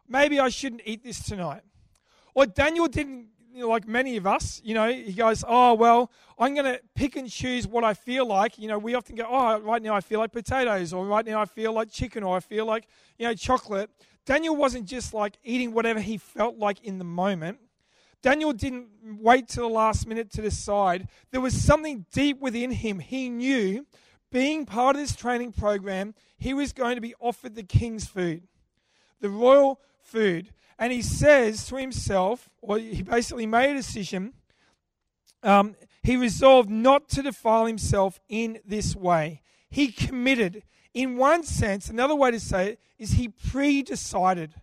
Maybe 0.07 0.39
I 0.39 0.49
shouldn't 0.49 0.81
eat 0.85 1.03
this 1.03 1.23
tonight. 1.23 1.63
Or 2.35 2.45
Daniel 2.45 2.87
didn't 2.87 3.27
you 3.53 3.61
know, 3.61 3.69
like 3.69 3.87
many 3.87 4.17
of 4.17 4.25
us, 4.25 4.61
you 4.63 4.73
know, 4.73 4.91
he 4.91 5.13
goes, 5.13 5.43
Oh, 5.47 5.73
well, 5.73 6.11
I'm 6.39 6.53
going 6.53 6.65
to 6.65 6.79
pick 6.95 7.15
and 7.15 7.29
choose 7.29 7.67
what 7.67 7.83
I 7.83 7.93
feel 7.93 8.25
like. 8.25 8.57
You 8.57 8.67
know, 8.67 8.77
we 8.77 8.95
often 8.95 9.15
go, 9.15 9.25
Oh, 9.27 9.59
right 9.59 9.81
now 9.81 9.93
I 9.95 10.01
feel 10.01 10.19
like 10.19 10.31
potatoes, 10.31 10.93
or 10.93 11.05
right 11.05 11.25
now 11.25 11.41
I 11.41 11.45
feel 11.45 11.73
like 11.73 11.91
chicken, 11.91 12.23
or 12.23 12.37
I 12.37 12.39
feel 12.39 12.65
like, 12.65 12.87
you 13.17 13.27
know, 13.27 13.33
chocolate. 13.33 13.89
Daniel 14.25 14.55
wasn't 14.55 14.85
just 14.85 15.13
like 15.13 15.37
eating 15.43 15.73
whatever 15.73 15.99
he 15.99 16.17
felt 16.17 16.57
like 16.57 16.83
in 16.83 16.97
the 16.97 17.03
moment. 17.03 17.59
Daniel 18.21 18.53
didn't 18.53 18.87
wait 19.03 19.47
till 19.47 19.67
the 19.67 19.73
last 19.73 20.07
minute 20.07 20.31
to 20.31 20.41
decide. 20.41 21.07
There 21.31 21.41
was 21.41 21.59
something 21.59 22.05
deep 22.11 22.39
within 22.39 22.71
him. 22.71 22.99
He 22.99 23.29
knew, 23.29 23.87
being 24.31 24.65
part 24.65 24.95
of 24.95 25.01
this 25.01 25.15
training 25.15 25.53
program, 25.53 26.13
he 26.37 26.53
was 26.53 26.71
going 26.71 26.95
to 26.95 27.01
be 27.01 27.15
offered 27.19 27.55
the 27.55 27.63
king's 27.63 28.07
food, 28.07 28.43
the 29.19 29.29
royal 29.29 29.81
food. 30.03 30.53
And 30.81 30.91
he 30.91 31.03
says 31.03 31.67
to 31.67 31.75
himself, 31.75 32.49
or 32.59 32.79
he 32.79 33.03
basically 33.03 33.45
made 33.45 33.69
a 33.69 33.75
decision, 33.75 34.33
um, 35.43 35.75
he 36.01 36.17
resolved 36.17 36.71
not 36.71 37.07
to 37.09 37.21
defile 37.21 37.67
himself 37.67 38.19
in 38.27 38.59
this 38.65 38.95
way. 38.95 39.43
He 39.69 39.91
committed. 39.91 40.63
In 40.95 41.17
one 41.17 41.43
sense, 41.43 41.87
another 41.87 42.15
way 42.15 42.31
to 42.31 42.39
say 42.39 42.69
it 42.69 42.79
is 42.97 43.11
he 43.11 43.27
pre 43.27 43.83
decided. 43.83 44.55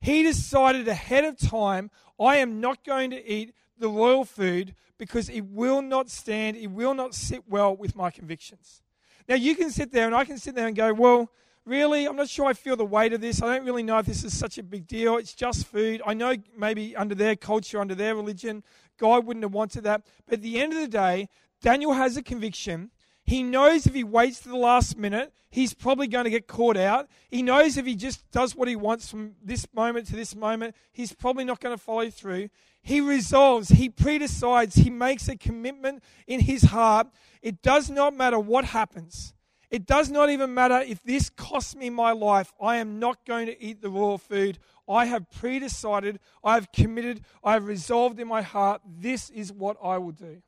He 0.00 0.24
decided 0.24 0.88
ahead 0.88 1.24
of 1.24 1.38
time, 1.38 1.92
I 2.18 2.38
am 2.38 2.60
not 2.60 2.84
going 2.84 3.10
to 3.10 3.32
eat 3.32 3.54
the 3.78 3.88
royal 3.88 4.24
food 4.24 4.74
because 4.98 5.28
it 5.28 5.42
will 5.42 5.82
not 5.82 6.10
stand, 6.10 6.56
it 6.56 6.66
will 6.66 6.94
not 6.94 7.14
sit 7.14 7.44
well 7.48 7.76
with 7.76 7.94
my 7.94 8.10
convictions. 8.10 8.82
Now, 9.28 9.36
you 9.36 9.54
can 9.54 9.70
sit 9.70 9.92
there 9.92 10.06
and 10.06 10.16
I 10.16 10.24
can 10.24 10.38
sit 10.38 10.56
there 10.56 10.66
and 10.66 10.74
go, 10.74 10.92
well, 10.92 11.30
really, 11.64 12.06
I'm 12.06 12.16
not 12.16 12.28
sure 12.28 12.46
I 12.46 12.52
feel 12.52 12.76
the 12.76 12.84
weight 12.84 13.12
of 13.12 13.20
this. 13.20 13.42
I 13.42 13.56
don't 13.56 13.66
really 13.66 13.82
know 13.82 13.98
if 13.98 14.06
this 14.06 14.24
is 14.24 14.36
such 14.36 14.58
a 14.58 14.62
big 14.62 14.86
deal. 14.86 15.16
It's 15.16 15.34
just 15.34 15.66
food. 15.66 16.02
I 16.06 16.14
know 16.14 16.36
maybe 16.56 16.96
under 16.96 17.14
their 17.14 17.36
culture, 17.36 17.80
under 17.80 17.94
their 17.94 18.14
religion, 18.14 18.62
God 18.98 19.26
wouldn't 19.26 19.44
have 19.44 19.52
wanted 19.52 19.84
that. 19.84 20.02
But 20.26 20.34
at 20.34 20.42
the 20.42 20.60
end 20.60 20.72
of 20.72 20.78
the 20.80 20.88
day, 20.88 21.28
Daniel 21.62 21.92
has 21.92 22.16
a 22.16 22.22
conviction. 22.22 22.90
He 23.24 23.42
knows 23.42 23.86
if 23.86 23.94
he 23.94 24.02
waits 24.02 24.40
to 24.40 24.48
the 24.48 24.56
last 24.56 24.96
minute, 24.96 25.32
he's 25.50 25.74
probably 25.74 26.08
going 26.08 26.24
to 26.24 26.30
get 26.30 26.48
caught 26.48 26.76
out. 26.76 27.08
He 27.28 27.42
knows 27.42 27.76
if 27.76 27.86
he 27.86 27.94
just 27.94 28.28
does 28.30 28.56
what 28.56 28.66
he 28.66 28.76
wants 28.76 29.08
from 29.10 29.34
this 29.42 29.66
moment 29.72 30.06
to 30.08 30.16
this 30.16 30.34
moment, 30.34 30.74
he's 30.90 31.12
probably 31.12 31.44
not 31.44 31.60
going 31.60 31.76
to 31.76 31.82
follow 31.82 32.10
through. 32.10 32.48
He 32.82 33.00
resolves, 33.00 33.68
he 33.68 33.90
predecides, 33.90 34.82
he 34.82 34.90
makes 34.90 35.28
a 35.28 35.36
commitment 35.36 36.02
in 36.26 36.40
his 36.40 36.62
heart. 36.62 37.08
It 37.42 37.62
does 37.62 37.90
not 37.90 38.16
matter 38.16 38.38
what 38.38 38.64
happens. 38.64 39.34
It 39.70 39.86
does 39.86 40.10
not 40.10 40.30
even 40.30 40.52
matter 40.52 40.80
if 40.80 41.02
this 41.02 41.30
costs 41.30 41.76
me 41.76 41.90
my 41.90 42.10
life. 42.10 42.52
I 42.60 42.76
am 42.76 42.98
not 42.98 43.24
going 43.24 43.46
to 43.46 43.62
eat 43.62 43.80
the 43.80 43.90
raw 43.90 44.16
food. 44.16 44.58
I 44.88 45.06
have 45.06 45.30
predecided, 45.30 46.18
I 46.42 46.54
have 46.54 46.72
committed, 46.72 47.22
I 47.44 47.52
have 47.52 47.66
resolved 47.66 48.18
in 48.18 48.26
my 48.26 48.42
heart, 48.42 48.82
this 48.84 49.30
is 49.30 49.52
what 49.52 49.76
I 49.82 49.98
will 49.98 50.10
do. 50.12 50.42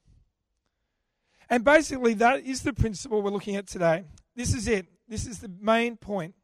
And 1.49 1.63
basically, 1.63 2.15
that 2.15 2.45
is 2.45 2.63
the 2.63 2.73
principle 2.73 3.23
we're 3.23 3.31
looking 3.31 3.55
at 3.55 3.69
today. 3.69 4.05
This 4.35 4.55
is 4.55 4.67
it. 4.67 4.87
This 5.07 5.27
is 5.27 5.39
the 5.39 5.53
main 5.61 5.97
point. 5.97 6.35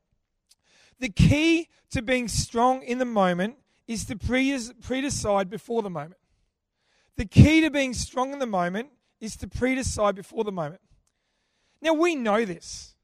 The 1.00 1.08
key 1.08 1.68
to 1.90 2.02
being 2.02 2.28
strong 2.28 2.82
in 2.82 2.98
the 2.98 3.04
moment 3.04 3.56
is 3.88 4.04
to 4.06 4.16
pre 4.16 4.52
decide 5.00 5.50
before 5.50 5.82
the 5.82 5.90
moment. 5.90 6.20
The 7.16 7.24
key 7.24 7.62
to 7.62 7.70
being 7.70 7.94
strong 7.94 8.32
in 8.32 8.38
the 8.38 8.46
moment 8.46 8.90
is 9.20 9.36
to 9.38 9.48
pre 9.48 9.74
decide 9.74 10.14
before 10.14 10.44
the 10.44 10.52
moment. 10.52 10.82
Now, 11.80 11.92
we 11.92 12.14
know 12.14 12.44
this, 12.44 12.94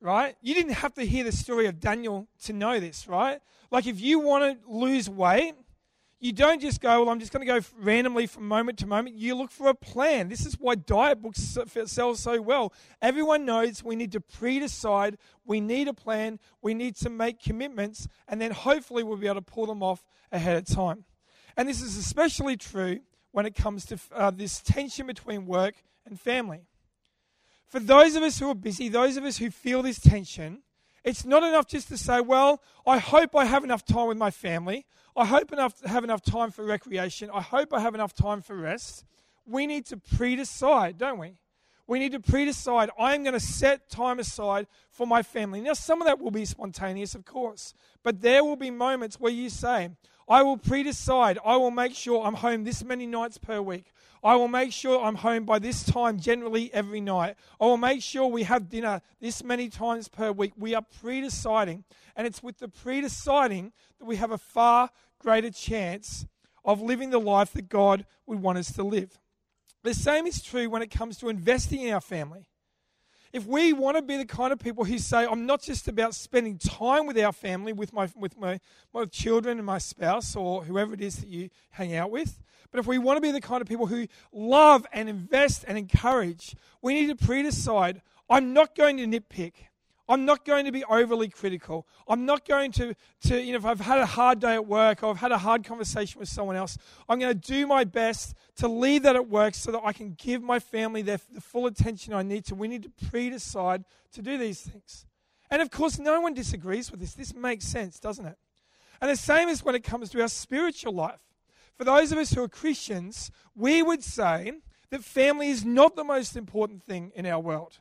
right? 0.00 0.36
You 0.40 0.54
didn't 0.54 0.74
have 0.74 0.94
to 0.94 1.04
hear 1.04 1.24
the 1.24 1.32
story 1.32 1.66
of 1.66 1.80
Daniel 1.80 2.28
to 2.44 2.52
know 2.52 2.78
this, 2.78 3.08
right? 3.08 3.40
Like, 3.70 3.86
if 3.86 4.00
you 4.00 4.20
want 4.20 4.44
to 4.44 4.70
lose 4.70 5.10
weight, 5.10 5.54
you 6.20 6.32
don't 6.32 6.60
just 6.60 6.80
go, 6.80 7.02
well, 7.02 7.10
I'm 7.10 7.20
just 7.20 7.32
going 7.32 7.46
to 7.46 7.60
go 7.60 7.64
randomly 7.78 8.26
from 8.26 8.48
moment 8.48 8.78
to 8.78 8.86
moment. 8.86 9.16
You 9.16 9.36
look 9.36 9.52
for 9.52 9.68
a 9.68 9.74
plan. 9.74 10.28
This 10.28 10.44
is 10.46 10.54
why 10.58 10.74
diet 10.74 11.22
books 11.22 11.56
sell 11.86 12.14
so 12.16 12.42
well. 12.42 12.72
Everyone 13.00 13.44
knows 13.44 13.84
we 13.84 13.94
need 13.94 14.12
to 14.12 14.20
pre 14.20 14.58
decide, 14.58 15.16
we 15.44 15.60
need 15.60 15.86
a 15.86 15.94
plan, 15.94 16.40
we 16.60 16.74
need 16.74 16.96
to 16.96 17.10
make 17.10 17.40
commitments, 17.40 18.08
and 18.26 18.40
then 18.40 18.50
hopefully 18.50 19.04
we'll 19.04 19.16
be 19.16 19.26
able 19.26 19.36
to 19.36 19.42
pull 19.42 19.66
them 19.66 19.82
off 19.82 20.04
ahead 20.32 20.56
of 20.56 20.64
time. 20.64 21.04
And 21.56 21.68
this 21.68 21.80
is 21.80 21.96
especially 21.96 22.56
true 22.56 23.00
when 23.30 23.46
it 23.46 23.54
comes 23.54 23.84
to 23.86 23.98
uh, 24.12 24.30
this 24.30 24.60
tension 24.60 25.06
between 25.06 25.46
work 25.46 25.74
and 26.04 26.18
family. 26.18 26.62
For 27.68 27.80
those 27.80 28.16
of 28.16 28.22
us 28.22 28.38
who 28.38 28.50
are 28.50 28.54
busy, 28.54 28.88
those 28.88 29.16
of 29.16 29.24
us 29.24 29.36
who 29.36 29.50
feel 29.50 29.82
this 29.82 30.00
tension, 30.00 30.62
it's 31.04 31.24
not 31.24 31.42
enough 31.42 31.66
just 31.66 31.88
to 31.88 31.98
say, 31.98 32.20
well, 32.20 32.62
I 32.86 32.98
hope 32.98 33.36
I 33.36 33.44
have 33.44 33.62
enough 33.62 33.84
time 33.84 34.08
with 34.08 34.16
my 34.16 34.30
family. 34.30 34.86
I 35.16 35.26
hope 35.26 35.52
enough 35.52 35.74
have 35.84 36.04
enough 36.04 36.22
time 36.22 36.50
for 36.50 36.64
recreation. 36.64 37.30
I 37.32 37.40
hope 37.40 37.72
I 37.74 37.80
have 37.80 37.94
enough 37.94 38.14
time 38.14 38.40
for 38.40 38.56
rest. 38.56 39.04
We 39.46 39.66
need 39.66 39.86
to 39.86 39.96
pre-decide, 39.96 40.98
don't 40.98 41.18
we? 41.18 41.40
We 41.86 41.98
need 41.98 42.12
to 42.12 42.20
pre-decide. 42.20 42.90
I 42.98 43.14
am 43.14 43.22
going 43.22 43.32
to 43.32 43.40
set 43.40 43.88
time 43.88 44.18
aside 44.18 44.66
for 44.90 45.06
my 45.06 45.22
family. 45.22 45.60
Now, 45.62 45.72
some 45.72 46.02
of 46.02 46.06
that 46.06 46.20
will 46.20 46.30
be 46.30 46.44
spontaneous, 46.44 47.14
of 47.14 47.24
course, 47.24 47.72
but 48.02 48.20
there 48.20 48.44
will 48.44 48.56
be 48.56 48.70
moments 48.70 49.18
where 49.18 49.32
you 49.32 49.48
say, 49.48 49.90
I 50.28 50.42
will 50.42 50.58
pre-decide. 50.58 51.38
I 51.44 51.56
will 51.56 51.70
make 51.70 51.94
sure 51.94 52.24
I'm 52.24 52.34
home 52.34 52.64
this 52.64 52.84
many 52.84 53.06
nights 53.06 53.38
per 53.38 53.62
week. 53.62 53.92
I 54.22 54.36
will 54.36 54.48
make 54.48 54.72
sure 54.72 55.02
I'm 55.02 55.16
home 55.16 55.44
by 55.44 55.58
this 55.58 55.84
time, 55.84 56.18
generally 56.18 56.72
every 56.72 57.00
night. 57.00 57.36
I 57.60 57.64
will 57.66 57.76
make 57.76 58.02
sure 58.02 58.26
we 58.26 58.42
have 58.44 58.68
dinner 58.68 59.00
this 59.20 59.44
many 59.44 59.68
times 59.68 60.08
per 60.08 60.32
week. 60.32 60.52
We 60.56 60.74
are 60.74 60.82
pre 61.00 61.20
deciding. 61.20 61.84
And 62.16 62.26
it's 62.26 62.42
with 62.42 62.58
the 62.58 62.68
pre 62.68 63.00
deciding 63.00 63.72
that 63.98 64.04
we 64.04 64.16
have 64.16 64.30
a 64.30 64.38
far 64.38 64.90
greater 65.18 65.50
chance 65.50 66.26
of 66.64 66.80
living 66.80 67.10
the 67.10 67.20
life 67.20 67.52
that 67.52 67.68
God 67.68 68.06
would 68.26 68.40
want 68.40 68.58
us 68.58 68.72
to 68.72 68.82
live. 68.82 69.18
The 69.84 69.94
same 69.94 70.26
is 70.26 70.42
true 70.42 70.68
when 70.68 70.82
it 70.82 70.90
comes 70.90 71.18
to 71.18 71.28
investing 71.28 71.82
in 71.82 71.94
our 71.94 72.00
family. 72.00 72.48
If 73.32 73.46
we 73.46 73.72
want 73.72 73.96
to 73.96 74.02
be 74.02 74.16
the 74.16 74.24
kind 74.24 74.52
of 74.52 74.58
people 74.58 74.84
who 74.84 74.98
say, 74.98 75.26
I'm 75.26 75.46
not 75.46 75.62
just 75.62 75.88
about 75.88 76.14
spending 76.14 76.58
time 76.58 77.06
with 77.06 77.18
our 77.18 77.32
family, 77.32 77.72
with 77.72 77.92
my, 77.92 78.08
with 78.16 78.38
my, 78.38 78.60
my 78.94 79.04
children 79.04 79.58
and 79.58 79.66
my 79.66 79.78
spouse, 79.78 80.34
or 80.34 80.64
whoever 80.64 80.94
it 80.94 81.00
is 81.00 81.16
that 81.16 81.28
you 81.28 81.50
hang 81.70 81.94
out 81.94 82.10
with, 82.10 82.40
but 82.70 82.80
if 82.80 82.86
we 82.86 82.98
want 82.98 83.16
to 83.16 83.20
be 83.20 83.32
the 83.32 83.40
kind 83.40 83.62
of 83.62 83.68
people 83.68 83.86
who 83.86 84.06
love 84.32 84.86
and 84.92 85.08
invest 85.08 85.64
and 85.66 85.78
encourage, 85.78 86.54
we 86.82 86.94
need 86.94 87.18
to 87.18 87.24
pre 87.26 87.42
decide 87.42 88.02
I'm 88.30 88.52
not 88.52 88.74
going 88.74 88.98
to 88.98 89.06
nitpick. 89.06 89.52
I'm 90.08 90.24
not 90.24 90.44
going 90.44 90.64
to 90.64 90.72
be 90.72 90.84
overly 90.84 91.28
critical. 91.28 91.86
I'm 92.06 92.24
not 92.24 92.46
going 92.46 92.72
to, 92.72 92.94
to, 93.24 93.40
you 93.40 93.52
know, 93.52 93.58
if 93.58 93.64
I've 93.64 93.80
had 93.80 93.98
a 93.98 94.06
hard 94.06 94.40
day 94.40 94.54
at 94.54 94.66
work 94.66 95.02
or 95.02 95.10
I've 95.10 95.18
had 95.18 95.32
a 95.32 95.38
hard 95.38 95.64
conversation 95.64 96.18
with 96.18 96.28
someone 96.28 96.56
else, 96.56 96.78
I'm 97.08 97.18
going 97.18 97.38
to 97.38 97.46
do 97.46 97.66
my 97.66 97.84
best 97.84 98.34
to 98.56 98.68
leave 98.68 99.02
that 99.02 99.16
at 99.16 99.28
work 99.28 99.54
so 99.54 99.70
that 99.72 99.82
I 99.84 99.92
can 99.92 100.14
give 100.14 100.42
my 100.42 100.58
family 100.58 101.02
their, 101.02 101.20
the 101.32 101.40
full 101.40 101.66
attention 101.66 102.14
I 102.14 102.22
need 102.22 102.44
to. 102.46 102.54
We 102.54 102.68
need 102.68 102.84
to 102.84 103.08
pre 103.08 103.30
decide 103.30 103.84
to 104.12 104.22
do 104.22 104.38
these 104.38 104.62
things. 104.62 105.06
And 105.50 105.62
of 105.62 105.70
course, 105.70 105.98
no 105.98 106.20
one 106.20 106.34
disagrees 106.34 106.90
with 106.90 107.00
this. 107.00 107.14
This 107.14 107.34
makes 107.34 107.64
sense, 107.66 108.00
doesn't 108.00 108.26
it? 108.26 108.36
And 109.00 109.10
the 109.10 109.16
same 109.16 109.48
is 109.48 109.64
when 109.64 109.74
it 109.74 109.84
comes 109.84 110.10
to 110.10 110.20
our 110.22 110.28
spiritual 110.28 110.92
life 110.92 111.20
for 111.78 111.84
those 111.84 112.10
of 112.10 112.18
us 112.18 112.32
who 112.32 112.42
are 112.42 112.48
Christians, 112.48 113.30
we 113.54 113.82
would 113.82 114.02
say 114.02 114.52
that 114.90 115.04
family 115.04 115.48
is 115.48 115.64
not 115.64 115.94
the 115.94 116.02
most 116.02 116.36
important 116.36 116.82
thing 116.82 117.12
in 117.14 117.24
our 117.24 117.38
world. 117.38 117.78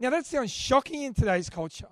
Now, 0.00 0.10
that 0.10 0.24
sounds 0.24 0.50
shocking 0.50 1.02
in 1.02 1.12
today's 1.12 1.50
culture, 1.50 1.88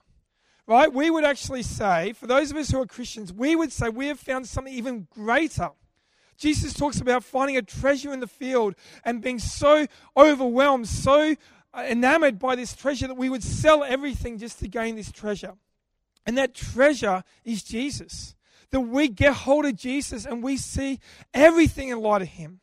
right? 0.66 0.92
We 0.92 1.10
would 1.10 1.24
actually 1.24 1.62
say, 1.62 2.14
for 2.14 2.26
those 2.26 2.50
of 2.50 2.56
us 2.56 2.70
who 2.70 2.80
are 2.80 2.86
Christians, 2.86 3.32
we 3.34 3.54
would 3.54 3.70
say 3.70 3.90
we 3.90 4.06
have 4.08 4.18
found 4.18 4.48
something 4.48 4.72
even 4.72 5.06
greater. 5.10 5.70
Jesus 6.38 6.72
talks 6.72 7.00
about 7.00 7.22
finding 7.22 7.58
a 7.58 7.62
treasure 7.62 8.12
in 8.12 8.20
the 8.20 8.26
field 8.26 8.74
and 9.04 9.20
being 9.20 9.38
so 9.38 9.86
overwhelmed, 10.16 10.88
so 10.88 11.36
uh, 11.74 11.86
enamored 11.86 12.38
by 12.38 12.56
this 12.56 12.74
treasure 12.74 13.08
that 13.08 13.16
we 13.16 13.28
would 13.28 13.42
sell 13.42 13.84
everything 13.84 14.38
just 14.38 14.58
to 14.60 14.68
gain 14.68 14.96
this 14.96 15.12
treasure. 15.12 15.54
And 16.24 16.38
that 16.38 16.54
treasure 16.54 17.22
is 17.44 17.62
Jesus 17.62 18.34
that 18.70 18.80
we 18.80 19.08
get 19.08 19.32
hold 19.32 19.64
of 19.64 19.76
Jesus 19.76 20.24
and 20.26 20.42
we 20.42 20.56
see 20.56 21.00
everything 21.32 21.88
in 21.88 22.00
light 22.00 22.22
of 22.22 22.28
Him. 22.28 22.60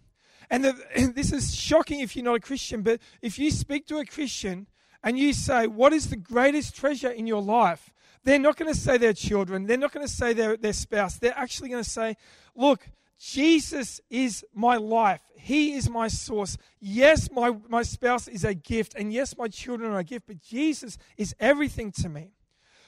And, 0.49 0.63
the, 0.63 0.75
and 0.95 1.15
this 1.15 1.31
is 1.31 1.55
shocking 1.55 1.99
if 1.99 2.15
you're 2.15 2.25
not 2.25 2.36
a 2.36 2.39
Christian, 2.39 2.81
but 2.81 2.99
if 3.21 3.38
you 3.38 3.51
speak 3.51 3.88
to 3.88 3.97
a 3.97 4.05
Christian 4.05 4.67
and 5.03 5.17
you 5.17 5.34
say, 5.34 5.67
What 5.67 5.93
is 5.93 6.10
the 6.10 6.15
greatest 6.15 6.75
treasure 6.75 7.10
in 7.10 7.27
your 7.27 7.41
life? 7.41 7.91
They're 8.23 8.39
not 8.39 8.58
going 8.58 8.73
to 8.73 8.79
say 8.79 8.97
their 8.97 9.13
children. 9.13 9.67
They're 9.67 9.77
not 9.77 9.91
going 9.91 10.05
to 10.05 10.12
say 10.12 10.34
their, 10.34 10.58
their 10.58 10.73
spouse. 10.73 11.17
They're 11.17 11.38
actually 11.38 11.69
going 11.69 11.84
to 11.84 11.89
say, 11.89 12.17
Look, 12.55 12.89
Jesus 13.19 14.01
is 14.10 14.43
my 14.53 14.75
life. 14.75 15.21
He 15.36 15.73
is 15.73 15.89
my 15.89 16.08
source. 16.08 16.58
Yes, 16.79 17.31
my, 17.31 17.55
my 17.69 17.84
spouse 17.84 18.27
is 18.27 18.43
a 18.43 18.53
gift. 18.53 18.95
And 18.95 19.13
yes, 19.13 19.38
my 19.38 19.47
children 19.47 19.91
are 19.91 19.99
a 19.99 20.03
gift. 20.03 20.27
But 20.27 20.41
Jesus 20.41 20.97
is 21.17 21.36
everything 21.39 21.91
to 21.93 22.10
me. 22.10 22.35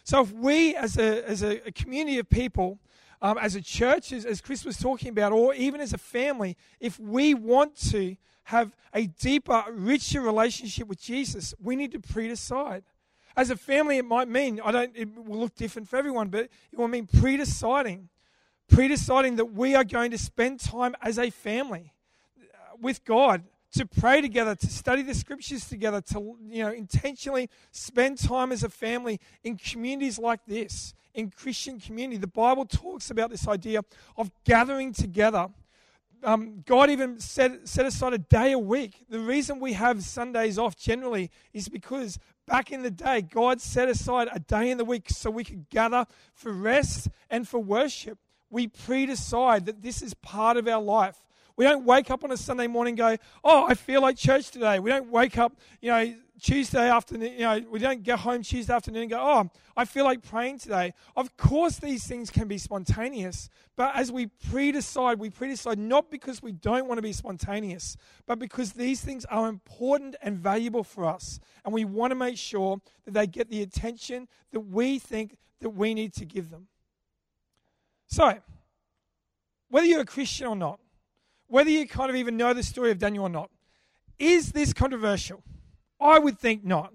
So 0.08 0.22
if 0.22 0.32
we, 0.32 0.74
as 0.74 0.98
a, 0.98 1.28
as 1.28 1.44
a, 1.44 1.60
community 1.74 2.18
of 2.18 2.30
people, 2.30 2.80
um, 3.22 3.38
as 3.40 3.56
a 3.56 3.62
church, 3.62 4.14
as, 4.14 4.26
as 4.26 4.40
Chris 4.40 4.64
was 4.64 4.78
talking 4.78 5.10
about, 5.10 5.34
or 5.34 5.54
even 5.54 5.82
as 5.82 5.92
a 5.92 5.98
family, 5.98 6.56
if 6.80 6.98
we 6.98 7.34
want 7.34 7.76
to 7.90 8.16
have 8.44 8.74
a 8.94 9.08
deeper, 9.08 9.66
richer 9.70 10.22
relationship 10.22 10.88
with 10.88 11.02
Jesus, 11.02 11.54
we 11.62 11.76
need 11.76 11.92
to 11.92 12.00
pre 12.00 12.30
decide. 12.30 12.86
As 13.36 13.50
a 13.50 13.58
family, 13.58 13.98
it 13.98 14.06
might 14.06 14.30
mean, 14.30 14.62
I 14.64 14.72
don't, 14.72 14.96
it 14.96 15.14
will 15.14 15.42
look 15.42 15.56
different 15.56 15.90
for 15.90 15.98
everyone, 15.98 16.30
but 16.30 16.48
it 16.72 16.80
will 16.80 16.88
mean 16.88 17.08
pre 17.08 17.36
deciding. 17.36 18.08
Pre 18.70 18.88
deciding 18.88 19.36
that 19.36 19.52
we 19.52 19.76
are 19.76 19.84
going 19.84 20.12
to 20.12 20.18
spend 20.18 20.62
time 20.62 20.96
as 21.02 21.20
a 21.20 21.32
family 21.32 21.92
uh, 22.40 22.78
with 22.80 23.04
God 23.04 23.44
to 23.78 23.86
pray 23.86 24.22
together, 24.22 24.56
to 24.56 24.68
study 24.68 25.02
the 25.02 25.14
scriptures 25.14 25.68
together, 25.68 26.02
to 26.02 26.36
you 26.50 26.64
know 26.64 26.72
intentionally 26.72 27.50
spend 27.72 28.18
time 28.18 28.52
as 28.52 28.64
a 28.64 28.70
family 28.70 29.20
in 29.44 29.56
communities 29.58 30.18
like 30.18 30.40
this, 30.46 30.94
in 31.14 31.30
Christian 31.30 31.80
community. 31.80 32.18
The 32.18 32.28
Bible 32.28 32.66
talks 32.66 33.12
about 33.12 33.30
this 33.30 33.48
idea 33.48 33.82
of 34.18 34.32
gathering 34.44 34.94
together. 34.94 35.50
Um, 36.24 36.64
God 36.66 36.90
even 36.90 37.20
set, 37.20 37.68
set 37.68 37.86
aside 37.86 38.14
a 38.14 38.18
day 38.18 38.52
a 38.54 38.60
week. 38.60 39.06
The 39.08 39.20
reason 39.20 39.60
we 39.60 39.74
have 39.74 40.02
Sundays 40.04 40.58
off 40.58 40.76
generally 40.76 41.30
is 41.54 41.70
because 41.70 42.18
back 42.48 42.72
in 42.72 42.82
the 42.82 42.90
day, 42.90 43.22
God 43.22 43.62
set 43.62 43.88
aside 43.88 44.28
a 44.34 44.40
day 44.40 44.72
in 44.72 44.80
the 44.80 44.86
week 44.86 45.10
so 45.10 45.30
we 45.30 45.44
could 45.44 45.70
gather 45.70 46.08
for 46.34 46.52
rest 46.52 47.10
and 47.30 47.48
for 47.48 47.60
worship. 47.60 48.18
We 48.50 48.68
pre 48.68 49.06
decide 49.06 49.68
that 49.68 49.84
this 49.84 50.02
is 50.02 50.16
part 50.16 50.58
of 50.58 50.68
our 50.68 50.82
life. 50.82 51.27
We 51.58 51.66
don't 51.66 51.86
wake 51.86 52.12
up 52.12 52.24
on 52.24 52.32
a 52.32 52.38
Sunday 52.38 52.68
morning 52.68 52.92
and 52.92 52.98
go, 52.98 53.24
oh, 53.44 53.66
I 53.68 53.74
feel 53.74 54.02
like 54.02 54.16
church 54.16 54.52
today. 54.52 54.78
We 54.78 54.92
don't 54.92 55.10
wake 55.10 55.40
up, 55.40 55.60
you 55.82 55.90
know, 55.90 56.14
Tuesday 56.40 56.88
afternoon, 56.88 57.34
you 57.34 57.40
know, 57.40 57.66
we 57.72 57.80
don't 57.80 58.04
get 58.04 58.20
home 58.20 58.44
Tuesday 58.44 58.72
afternoon 58.72 59.04
and 59.04 59.12
go, 59.12 59.20
oh, 59.20 59.50
I 59.76 59.86
feel 59.86 60.06
like 60.06 60.22
praying 60.22 60.60
today. 60.60 60.94
Of 61.16 61.36
course, 61.36 61.78
these 61.80 62.06
things 62.06 62.30
can 62.30 62.48
be 62.48 62.60
spontaneous, 62.60 63.50
but 63.76 63.96
as 63.96 64.12
we 64.12 64.28
pre 64.28 64.72
decide, 64.72 65.18
we 65.18 65.32
pre 65.32 65.50
decide 65.50 65.80
not 65.80 66.12
because 66.12 66.44
we 66.44 66.52
don't 66.52 66.88
want 66.88 67.00
to 67.00 67.02
be 67.02 67.12
spontaneous, 67.12 67.98
but 68.28 68.38
because 68.38 68.74
these 68.74 69.02
things 69.02 69.26
are 69.26 69.50
important 69.50 70.16
and 70.22 70.38
valuable 70.38 70.84
for 70.84 71.06
us. 71.06 71.40
And 71.66 71.74
we 71.74 71.86
want 71.86 72.12
to 72.12 72.16
make 72.16 72.38
sure 72.38 72.80
that 73.06 73.16
they 73.16 73.26
get 73.26 73.50
the 73.50 73.64
attention 73.64 74.28
that 74.52 74.60
we 74.60 75.00
think 75.00 75.38
that 75.62 75.72
we 75.72 75.96
need 75.96 76.14
to 76.14 76.26
give 76.26 76.52
them. 76.52 76.68
So, 78.06 78.38
whether 79.70 79.88
you're 79.88 80.02
a 80.02 80.06
Christian 80.06 80.46
or 80.46 80.56
not, 80.56 80.80
whether 81.48 81.70
you 81.70 81.88
kind 81.88 82.10
of 82.10 82.16
even 82.16 82.38
know 82.38 82.54
the 82.54 82.64
story 82.64 82.92
of 82.92 83.00
Daniel 83.00 83.26
or 83.26 83.30
not, 83.30 83.50
is 84.20 84.52
this 84.52 84.74
controversial? 84.74 85.44
I 86.00 86.20
would 86.20 86.40
think 86.40 86.64
not. 86.64 86.94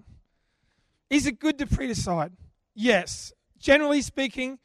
Is 1.09 1.25
it 1.25 1.39
good 1.39 1.57
to 1.59 1.67
pre 1.67 1.87
decide? 1.87 2.33
Yes. 2.75 3.33
Generally 3.59 4.01
speaking, 4.01 4.59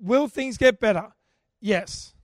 will 0.00 0.28
things 0.28 0.56
get 0.56 0.80
better? 0.80 1.12
Yes. 1.60 2.14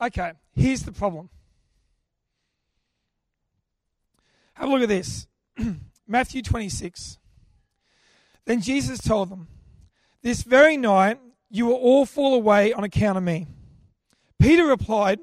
Okay, 0.00 0.32
here's 0.54 0.82
the 0.82 0.92
problem. 0.92 1.30
Have 4.54 4.68
a 4.68 4.72
look 4.72 4.82
at 4.82 4.88
this 4.88 5.26
Matthew 6.06 6.42
26. 6.42 7.18
Then 8.44 8.60
Jesus 8.60 9.00
told 9.00 9.30
them, 9.30 9.48
This 10.22 10.42
very 10.42 10.76
night 10.76 11.18
you 11.50 11.66
will 11.66 11.74
all 11.74 12.06
fall 12.06 12.34
away 12.34 12.72
on 12.72 12.84
account 12.84 13.18
of 13.18 13.24
me. 13.24 13.46
Peter 14.38 14.66
replied, 14.66 15.20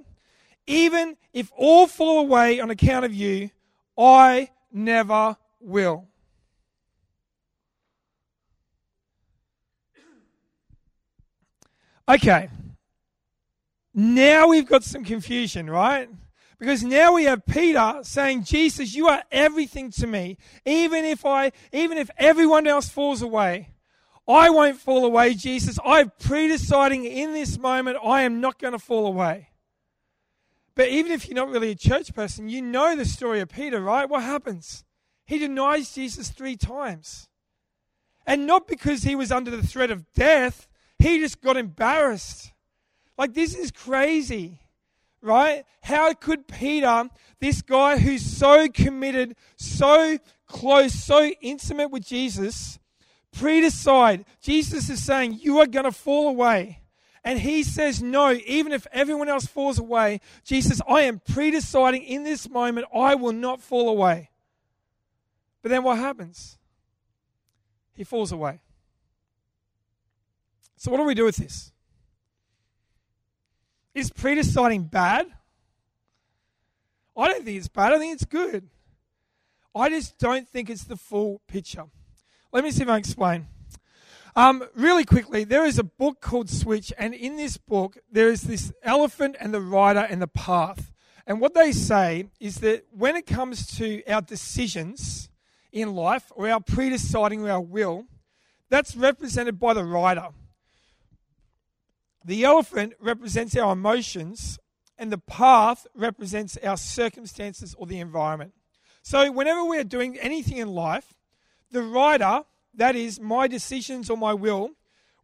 Even 0.67 1.17
if 1.34 1.52
all 1.56 1.88
fall 1.88 2.19
away 2.19 2.60
on 2.60 2.69
account 2.69 3.06
of 3.06 3.13
you, 3.13 3.49
I 3.97 4.49
never 4.71 5.38
will. 5.60 6.08
Okay. 12.08 12.49
Now 13.93 14.47
we've 14.47 14.67
got 14.67 14.84
some 14.84 15.06
confusion, 15.06 15.69
right? 15.69 16.10
Because 16.60 16.84
now 16.84 17.13
we 17.13 17.26
have 17.26 17.45
Peter 17.45 17.99
saying, 18.04 18.43
Jesus, 18.43 18.95
you 18.95 19.08
are 19.08 19.23
everything 19.32 19.91
to 19.91 20.08
me. 20.08 20.38
Even 20.65 21.06
if 21.06 21.26
I, 21.26 21.52
even 21.71 21.97
if 21.97 22.10
everyone 22.17 22.67
else 22.67 22.89
falls 22.89 23.21
away, 23.21 23.69
I 24.27 24.49
won't 24.49 24.77
fall 24.77 25.05
away, 25.05 25.33
Jesus. 25.33 25.77
I'm 25.83 26.12
pre-deciding 26.19 27.05
in 27.05 27.33
this 27.33 27.57
moment, 27.57 27.97
I 28.03 28.21
am 28.21 28.39
not 28.39 28.59
going 28.59 28.73
to 28.73 28.79
fall 28.79 29.05
away. 29.05 29.49
But 30.75 30.89
even 30.89 31.12
if 31.12 31.27
you're 31.27 31.36
not 31.36 31.49
really 31.49 31.71
a 31.71 31.75
church 31.75 32.13
person, 32.13 32.49
you 32.49 32.62
know 32.62 32.95
the 32.95 33.05
story 33.05 33.41
of 33.41 33.49
Peter, 33.49 33.81
right? 33.81 34.09
What 34.09 34.23
happens? 34.23 34.83
He 35.25 35.38
denies 35.38 35.93
Jesus 35.93 36.29
three 36.29 36.55
times. 36.55 37.27
And 38.25 38.47
not 38.47 38.67
because 38.67 39.03
he 39.03 39.15
was 39.15 39.31
under 39.31 39.51
the 39.51 39.65
threat 39.65 39.91
of 39.91 40.12
death, 40.13 40.67
he 40.97 41.19
just 41.19 41.41
got 41.41 41.57
embarrassed. 41.57 42.53
Like, 43.17 43.33
this 43.33 43.55
is 43.55 43.71
crazy, 43.71 44.62
right? 45.21 45.65
How 45.81 46.13
could 46.13 46.47
Peter, 46.47 47.09
this 47.39 47.62
guy 47.62 47.97
who's 47.97 48.25
so 48.25 48.67
committed, 48.69 49.36
so 49.57 50.17
close, 50.47 50.93
so 50.93 51.25
intimate 51.41 51.91
with 51.91 52.05
Jesus, 52.05 52.79
pre-decide? 53.33 54.25
Jesus 54.41 54.89
is 54.89 55.03
saying, 55.03 55.39
You 55.41 55.59
are 55.59 55.67
going 55.67 55.85
to 55.85 55.91
fall 55.91 56.29
away. 56.29 56.79
And 57.23 57.39
he 57.39 57.63
says, 57.63 58.01
No, 58.01 58.31
even 58.31 58.71
if 58.71 58.87
everyone 58.91 59.29
else 59.29 59.45
falls 59.45 59.79
away, 59.79 60.21
Jesus, 60.43 60.81
I 60.87 61.01
am 61.01 61.19
pre-deciding 61.19 62.03
in 62.03 62.23
this 62.23 62.49
moment, 62.49 62.87
I 62.93 63.15
will 63.15 63.33
not 63.33 63.61
fall 63.61 63.89
away. 63.89 64.29
But 65.61 65.69
then 65.69 65.83
what 65.83 65.97
happens? 65.97 66.57
He 67.93 68.03
falls 68.03 68.31
away. 68.31 68.59
So, 70.75 70.91
what 70.91 70.97
do 70.97 71.03
we 71.03 71.13
do 71.13 71.25
with 71.25 71.37
this? 71.37 71.71
Is 73.93 74.09
pre-deciding 74.09 74.85
bad? 74.85 75.27
I 77.15 77.27
don't 77.27 77.45
think 77.45 77.57
it's 77.57 77.67
bad. 77.67 77.93
I 77.93 77.99
think 77.99 78.13
it's 78.13 78.25
good. 78.25 78.67
I 79.75 79.89
just 79.89 80.17
don't 80.17 80.47
think 80.47 80.69
it's 80.69 80.83
the 80.83 80.97
full 80.97 81.41
picture. 81.47 81.85
Let 82.53 82.63
me 82.63 82.69
see 82.69 82.83
if 82.83 82.87
I 82.87 82.91
can 82.91 82.99
explain. 82.99 83.47
Um, 84.35 84.63
really 84.75 85.05
quickly, 85.05 85.43
there 85.43 85.65
is 85.65 85.79
a 85.79 85.83
book 85.83 86.21
called 86.21 86.51
Switch, 86.51 86.93
and 86.99 87.15
in 87.15 87.35
this 87.35 87.57
book, 87.57 87.97
there 88.11 88.29
is 88.29 88.43
this 88.43 88.71
elephant 88.83 89.37
and 89.39 89.51
the 89.51 89.59
rider 89.59 90.01
and 90.07 90.21
the 90.21 90.27
path. 90.27 90.91
And 91.25 91.41
what 91.41 91.55
they 91.55 91.71
say 91.71 92.29
is 92.39 92.57
that 92.57 92.85
when 92.91 93.15
it 93.15 93.25
comes 93.25 93.65
to 93.77 94.05
our 94.05 94.21
decisions 94.21 95.29
in 95.71 95.95
life, 95.95 96.31
or 96.35 96.47
our 96.47 96.59
pre-deciding 96.59 97.41
or 97.41 97.49
our 97.49 97.61
will, 97.61 98.05
that's 98.69 98.95
represented 98.95 99.59
by 99.59 99.73
the 99.73 99.83
rider. 99.83 100.27
The 102.23 102.43
elephant 102.43 102.93
represents 102.99 103.57
our 103.57 103.73
emotions, 103.73 104.59
and 104.99 105.11
the 105.11 105.17
path 105.17 105.87
represents 105.95 106.57
our 106.57 106.77
circumstances 106.77 107.73
or 107.79 107.87
the 107.87 107.99
environment. 107.99 108.53
So, 109.01 109.31
whenever 109.31 109.65
we're 109.65 109.83
doing 109.83 110.19
anything 110.19 110.57
in 110.57 110.67
life, 110.67 111.15
the 111.73 111.83
rider, 111.83 112.43
that 112.75 112.95
is 112.95 113.19
my 113.19 113.47
decisions 113.47 114.09
or 114.09 114.17
my 114.17 114.33
will, 114.33 114.71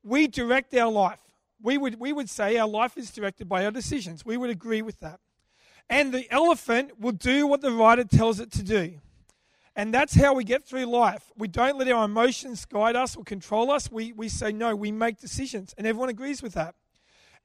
we 0.03 0.27
direct 0.27 0.75
our 0.75 0.91
life. 0.91 1.19
We 1.61 1.77
would, 1.77 1.99
we 1.99 2.13
would 2.13 2.29
say 2.29 2.57
our 2.57 2.67
life 2.67 2.97
is 2.97 3.11
directed 3.11 3.47
by 3.47 3.65
our 3.65 3.71
decisions. 3.71 4.25
We 4.25 4.37
would 4.37 4.49
agree 4.49 4.81
with 4.81 4.99
that. 4.99 5.19
And 5.89 6.13
the 6.13 6.31
elephant 6.31 6.99
will 6.99 7.13
do 7.13 7.47
what 7.47 7.61
the 7.61 7.71
rider 7.71 8.03
tells 8.03 8.39
it 8.39 8.51
to 8.53 8.63
do. 8.63 8.99
And 9.75 9.93
that's 9.93 10.13
how 10.13 10.33
we 10.33 10.43
get 10.43 10.65
through 10.65 10.85
life. 10.85 11.31
We 11.37 11.47
don't 11.47 11.77
let 11.77 11.89
our 11.89 12.05
emotions 12.05 12.65
guide 12.65 12.95
us 12.95 13.15
or 13.15 13.23
control 13.23 13.71
us. 13.71 13.91
We, 13.91 14.11
we 14.11 14.27
say, 14.27 14.51
no, 14.51 14.75
we 14.75 14.91
make 14.91 15.19
decisions. 15.19 15.73
And 15.77 15.87
everyone 15.87 16.09
agrees 16.09 16.41
with 16.41 16.53
that 16.53 16.75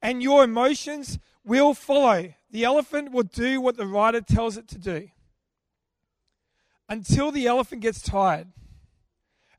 and 0.01 0.21
your 0.21 0.43
emotions 0.43 1.19
will 1.43 1.73
follow. 1.73 2.33
The 2.51 2.63
elephant 2.63 3.11
will 3.11 3.23
do 3.23 3.59
what 3.59 3.77
the 3.77 3.87
rider 3.87 4.21
tells 4.21 4.57
it 4.57 4.67
to 4.69 4.77
do 4.77 5.09
until 6.87 7.31
the 7.31 7.47
elephant 7.47 7.81
gets 7.81 8.01
tired. 8.01 8.47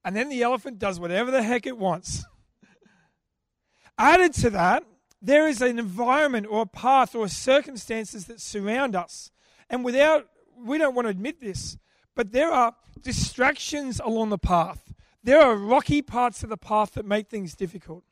And 0.06 0.14
then 0.14 0.28
the 0.28 0.44
elephant 0.44 0.78
does 0.78 1.00
whatever 1.00 1.32
the 1.32 1.42
heck 1.42 1.66
it 1.66 1.76
wants. 1.76 2.24
Added 3.98 4.34
to 4.34 4.50
that, 4.50 4.84
there 5.20 5.48
is 5.48 5.60
an 5.60 5.80
environment 5.80 6.46
or 6.48 6.62
a 6.62 6.66
path 6.66 7.16
or 7.16 7.26
circumstances 7.26 8.26
that 8.26 8.40
surround 8.40 8.94
us. 8.94 9.32
And 9.68 9.84
without, 9.84 10.28
we 10.56 10.78
don't 10.78 10.94
want 10.94 11.06
to 11.06 11.10
admit 11.10 11.40
this, 11.40 11.76
but 12.14 12.30
there 12.30 12.52
are 12.52 12.76
distractions 13.02 13.98
along 13.98 14.30
the 14.30 14.38
path. 14.38 14.94
There 15.24 15.40
are 15.40 15.56
rocky 15.56 16.02
parts 16.02 16.44
of 16.44 16.50
the 16.50 16.56
path 16.56 16.92
that 16.92 17.04
make 17.04 17.28
things 17.28 17.56
difficult. 17.56 18.04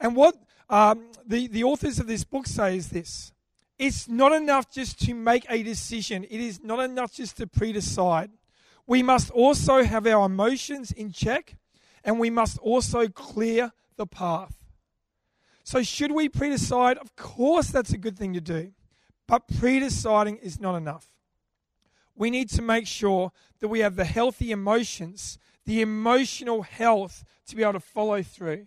And 0.00 0.16
what 0.16 0.34
um, 0.68 1.06
the, 1.24 1.46
the 1.46 1.62
authors 1.62 2.00
of 2.00 2.08
this 2.08 2.24
book 2.24 2.48
say 2.48 2.76
is 2.76 2.88
this 2.88 3.30
it's 3.78 4.08
not 4.08 4.32
enough 4.32 4.68
just 4.68 4.98
to 5.02 5.14
make 5.14 5.46
a 5.48 5.62
decision, 5.62 6.24
it 6.24 6.40
is 6.40 6.60
not 6.64 6.80
enough 6.80 7.12
just 7.12 7.36
to 7.36 7.46
pre 7.46 7.70
decide. 7.70 8.32
We 8.86 9.02
must 9.02 9.30
also 9.30 9.82
have 9.82 10.06
our 10.06 10.26
emotions 10.26 10.92
in 10.92 11.10
check 11.12 11.56
and 12.04 12.20
we 12.20 12.30
must 12.30 12.58
also 12.58 13.08
clear 13.08 13.72
the 13.96 14.06
path. 14.06 14.56
So, 15.64 15.82
should 15.82 16.12
we 16.12 16.28
pre 16.28 16.50
decide? 16.50 16.96
Of 16.98 17.16
course, 17.16 17.68
that's 17.68 17.92
a 17.92 17.98
good 17.98 18.16
thing 18.16 18.34
to 18.34 18.40
do. 18.40 18.72
But 19.26 19.48
pre 19.58 19.80
deciding 19.80 20.36
is 20.36 20.60
not 20.60 20.76
enough. 20.76 21.08
We 22.14 22.30
need 22.30 22.48
to 22.50 22.62
make 22.62 22.86
sure 22.86 23.32
that 23.60 23.68
we 23.68 23.80
have 23.80 23.96
the 23.96 24.04
healthy 24.04 24.52
emotions, 24.52 25.38
the 25.64 25.80
emotional 25.80 26.62
health 26.62 27.24
to 27.48 27.56
be 27.56 27.62
able 27.62 27.74
to 27.74 27.80
follow 27.80 28.22
through. 28.22 28.66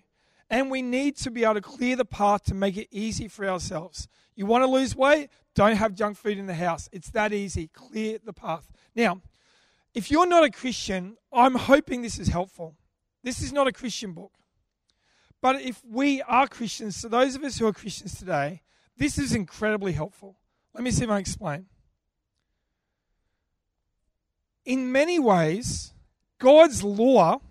And 0.50 0.70
we 0.70 0.82
need 0.82 1.16
to 1.18 1.32
be 1.32 1.44
able 1.44 1.56
to 1.56 1.62
clear 1.62 1.96
the 1.96 2.06
path 2.06 2.44
to 2.46 2.56
make 2.56 2.76
it 2.76 2.88
easy 2.92 3.28
for 3.28 3.48
ourselves. 3.48 4.08
You 4.36 4.46
want 4.46 4.64
to 4.64 4.68
lose 4.68 4.96
weight? 4.96 5.30
Don't 5.56 5.76
have 5.76 5.94
junk 5.94 6.18
food 6.18 6.38
in 6.38 6.48
the 6.48 6.54
house. 6.54 6.90
It's 6.92 7.10
that 7.12 7.34
easy. 7.34 7.68
Clear 7.68 8.20
the 8.24 8.34
path. 8.34 8.72
Now, 8.96 9.22
if 9.94 10.12
you're 10.12 10.28
not 10.28 10.44
a 10.44 10.50
Christian, 10.50 11.18
I'm 11.32 11.56
hoping 11.56 12.02
this 12.02 12.20
is 12.20 12.28
helpful. 12.28 12.76
This 13.24 13.42
is 13.42 13.52
not 13.52 13.68
a 13.68 13.72
Christian 13.72 14.14
book. 14.14 14.32
But 15.42 15.62
if 15.62 15.82
we 15.86 16.22
are 16.24 16.48
Christians, 16.48 16.98
so 16.98 17.08
those 17.08 17.36
of 17.36 17.44
us 17.44 17.58
who 17.58 17.68
are 17.68 17.74
Christians 17.74 18.18
today, 18.18 18.62
this 18.98 19.18
is 19.18 19.34
incredibly 19.34 19.94
helpful. 19.94 20.38
Let 20.74 20.84
me 20.84 20.92
see 20.92 21.06
if 21.06 21.10
I 21.10 21.20
explain. 21.20 21.66
In 24.66 24.92
many 24.92 25.18
ways, 25.20 25.94
God's 26.38 26.84
law 26.84 27.42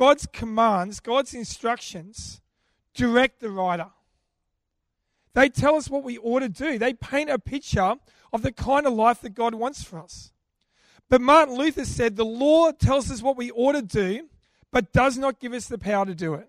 God's 0.00 0.26
commands, 0.26 0.98
God's 0.98 1.34
instructions 1.34 2.40
direct 2.94 3.40
the 3.40 3.50
rider. 3.50 3.88
They 5.34 5.50
tell 5.50 5.76
us 5.76 5.90
what 5.90 6.04
we 6.04 6.16
ought 6.16 6.40
to 6.40 6.48
do. 6.48 6.78
They 6.78 6.94
paint 6.94 7.28
a 7.28 7.38
picture 7.38 7.96
of 8.32 8.40
the 8.40 8.50
kind 8.50 8.86
of 8.86 8.94
life 8.94 9.20
that 9.20 9.34
God 9.34 9.54
wants 9.54 9.84
for 9.84 9.98
us. 9.98 10.32
But 11.10 11.20
Martin 11.20 11.56
Luther 11.56 11.84
said 11.84 12.16
the 12.16 12.24
law 12.24 12.70
tells 12.70 13.10
us 13.10 13.20
what 13.20 13.36
we 13.36 13.50
ought 13.50 13.72
to 13.72 13.82
do, 13.82 14.28
but 14.70 14.92
does 14.92 15.18
not 15.18 15.40
give 15.40 15.52
us 15.52 15.66
the 15.66 15.76
power 15.76 16.06
to 16.06 16.14
do 16.14 16.34
it. 16.34 16.48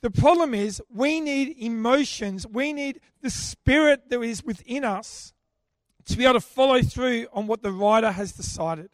The 0.00 0.10
problem 0.10 0.54
is 0.54 0.82
we 0.92 1.20
need 1.20 1.56
emotions, 1.58 2.46
we 2.46 2.72
need 2.72 3.00
the 3.20 3.30
spirit 3.30 4.08
that 4.08 4.20
is 4.22 4.42
within 4.42 4.84
us 4.84 5.32
to 6.06 6.16
be 6.16 6.24
able 6.24 6.34
to 6.34 6.40
follow 6.40 6.82
through 6.82 7.26
on 7.32 7.46
what 7.46 7.62
the 7.62 7.72
rider 7.72 8.10
has 8.10 8.32
decided. 8.32 8.90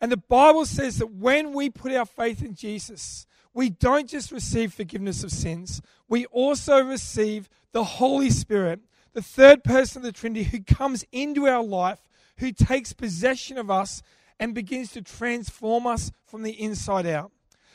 And 0.00 0.10
the 0.10 0.16
Bible 0.16 0.64
says 0.64 0.98
that 0.98 1.12
when 1.12 1.52
we 1.52 1.70
put 1.70 1.92
our 1.92 2.06
faith 2.06 2.42
in 2.42 2.54
Jesus, 2.54 3.26
we 3.52 3.68
don't 3.68 4.08
just 4.08 4.32
receive 4.32 4.72
forgiveness 4.72 5.22
of 5.22 5.30
sins, 5.30 5.82
we 6.08 6.26
also 6.26 6.82
receive 6.82 7.48
the 7.72 7.84
Holy 7.84 8.30
Spirit, 8.30 8.80
the 9.12 9.22
third 9.22 9.62
person 9.62 9.98
of 9.98 10.04
the 10.04 10.12
Trinity, 10.12 10.44
who 10.44 10.62
comes 10.62 11.04
into 11.12 11.46
our 11.46 11.62
life, 11.62 12.00
who 12.40 12.52
takes 12.52 12.92
possession 12.92 13.56
of 13.56 13.70
us 13.70 14.02
and 14.38 14.54
begins 14.54 14.92
to 14.92 15.02
transform 15.02 15.86
us 15.86 16.10
from 16.26 16.42
the 16.42 16.60
inside 16.60 17.06
out. 17.06 17.30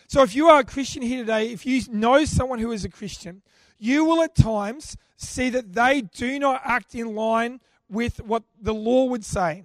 So, 0.08 0.22
if 0.22 0.36
you 0.36 0.48
are 0.48 0.60
a 0.60 0.66
Christian 0.66 1.02
here 1.02 1.20
today, 1.20 1.52
if 1.52 1.66
you 1.66 1.82
know 1.90 2.26
someone 2.26 2.60
who 2.60 2.72
is 2.72 2.86
a 2.86 2.90
Christian, 2.90 3.42
you 3.80 4.06
will 4.06 4.22
at 4.22 4.36
times 4.36 4.98
see 5.18 5.50
that 5.50 5.74
they 5.74 6.02
do 6.02 6.38
not 6.38 6.62
act 6.64 6.94
in 6.94 7.16
line 7.16 7.62
with 7.90 8.22
what 8.22 8.44
the 8.62 8.74
law 8.74 9.06
would 9.06 9.24
say 9.24 9.64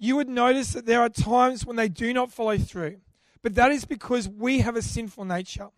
you 0.00 0.16
would 0.16 0.30
notice 0.30 0.72
that 0.72 0.86
there 0.86 1.02
are 1.02 1.10
times 1.10 1.66
when 1.66 1.76
they 1.76 1.88
do 1.88 2.12
not 2.14 2.32
follow 2.32 2.56
through. 2.56 2.96
But 3.42 3.54
that 3.54 3.70
is 3.70 3.84
because 3.84 4.28
we 4.28 4.60
have 4.60 4.74
a 4.74 4.82
sinful 4.82 5.26
nature. 5.26 5.68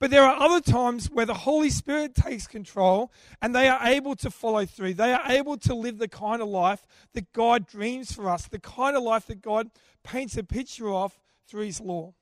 But 0.00 0.10
there 0.10 0.22
are 0.22 0.40
other 0.40 0.60
times 0.60 1.10
where 1.10 1.26
the 1.26 1.34
Holy 1.34 1.70
Spirit 1.70 2.14
takes 2.14 2.46
control 2.46 3.12
and 3.42 3.54
they 3.54 3.68
are 3.68 3.84
able 3.84 4.14
to 4.16 4.30
follow 4.30 4.64
through. 4.64 4.94
They 4.94 5.12
are 5.12 5.24
able 5.26 5.56
to 5.58 5.74
live 5.74 5.98
the 5.98 6.08
kind 6.08 6.40
of 6.40 6.48
life 6.48 6.86
that 7.14 7.32
God 7.32 7.66
dreams 7.66 8.12
for 8.12 8.28
us, 8.30 8.46
the 8.46 8.60
kind 8.60 8.96
of 8.96 9.02
life 9.02 9.26
that 9.26 9.42
God 9.42 9.70
paints 10.04 10.36
a 10.36 10.44
picture 10.44 10.90
of 10.90 11.18
through 11.48 11.64
His 11.64 11.80
law. 11.80 12.14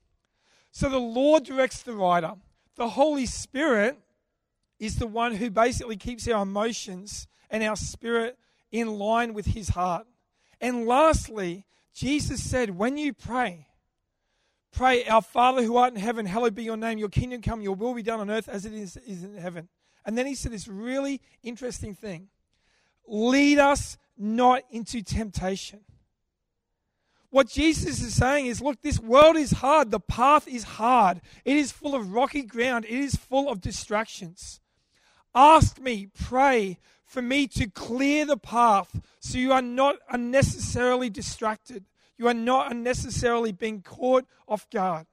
So 0.73 0.89
the 0.89 0.99
law 0.99 1.39
directs 1.39 1.83
the 1.83 1.93
rider. 1.93 2.33
The 2.77 2.91
Holy 2.91 3.27
Spirit 3.27 3.99
is 4.79 4.97
the 4.97 5.07
one 5.07 5.35
who 5.35 5.51
basically 5.51 5.97
keeps 5.97 6.27
our 6.29 6.43
emotions 6.43 7.27
and 7.51 7.63
our 7.63 7.77
spirit 7.77 8.39
in 8.73 8.99
line 8.99 9.35
with 9.35 9.47
His 9.47 9.71
heart. 9.71 10.07
And 10.61 10.87
lastly, 10.87 11.67
Jesus 11.95 12.43
said, 12.43 12.77
when 12.77 12.97
you 12.97 13.13
pray, 13.13 13.69
Pray, 14.73 15.07
Our 15.07 15.23
Father 15.23 15.63
who 15.63 15.77
art 15.77 15.95
in 15.95 16.01
heaven, 16.01 16.27
hallowed 16.27 16.55
be 16.55 16.65
your 16.65 16.77
name. 16.77 16.99
Your 16.99 17.09
kingdom 17.09 17.41
come, 17.41 17.63
your 17.63 17.75
will 17.75 17.95
be 17.95 18.03
done 18.03 18.21
on 18.21 18.31
earth 18.31 18.49
as 18.49 18.67
it 18.67 18.75
is, 18.75 18.97
is 18.99 19.25
in 19.25 19.37
heaven. 19.37 19.69
And 20.05 20.17
then 20.17 20.27
he 20.27 20.35
said 20.35 20.53
this 20.53 20.69
really 20.69 21.21
interesting 21.43 21.95
thing 21.95 22.29
lead 23.07 23.59
us 23.59 23.97
not 24.19 24.63
into 24.71 25.03
temptation. 25.03 25.81
What 27.31 27.49
Jesus 27.49 28.01
is 28.01 28.15
saying 28.15 28.47
is 28.47 28.63
look, 28.63 28.81
this 28.83 29.01
world 29.01 29.37
is 29.37 29.51
hard. 29.51 29.91
The 29.91 30.01
path 30.01 30.49
is 30.49 30.65
hard. 30.65 31.21
It 31.45 31.57
is 31.57 31.73
full 31.73 31.95
of 31.95 32.13
rocky 32.13 32.43
ground. 32.43 32.85
It 32.85 32.99
is 32.99 33.17
full 33.17 33.49
of 33.49 33.61
distractions. 33.61 34.61
Ask 35.35 35.79
me, 35.79 36.09
pray 36.19 36.79
for 37.05 37.21
me 37.21 37.47
to 37.49 37.69
clear 37.69 38.25
the 38.25 38.39
path 38.39 39.01
so 39.21 39.39
you 39.39 39.53
are 39.53 39.63
not 39.63 39.97
unnecessarily 40.11 41.11
distracted. 41.11 41.85
You 42.19 42.29
are 42.29 42.35
not 42.35 42.71
unnecessarily 42.71 43.53
being 43.53 43.83
caught 43.83 44.25
off 44.49 44.69
guard. 44.71 45.07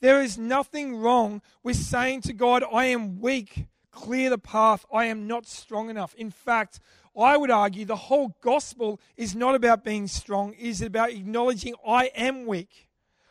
There 0.00 0.20
is 0.20 0.36
nothing 0.36 0.96
wrong 0.96 1.40
with 1.62 1.76
saying 1.76 2.22
to 2.22 2.32
God, 2.32 2.64
I 2.70 2.86
am 2.86 3.20
weak, 3.20 3.66
clear 3.90 4.30
the 4.30 4.38
path, 4.38 4.84
I 4.92 5.06
am 5.06 5.26
not 5.26 5.46
strong 5.46 5.88
enough. 5.88 6.14
In 6.16 6.30
fact, 6.30 6.80
I 7.16 7.36
would 7.36 7.50
argue 7.50 7.84
the 7.84 7.96
whole 7.96 8.36
gospel 8.40 9.00
is 9.16 9.36
not 9.36 9.54
about 9.54 9.84
being 9.84 10.08
strong, 10.08 10.52
it 10.54 10.66
is 10.66 10.82
about 10.82 11.10
acknowledging 11.10 11.74
I 11.86 12.06
am 12.16 12.46
weak. 12.46 12.88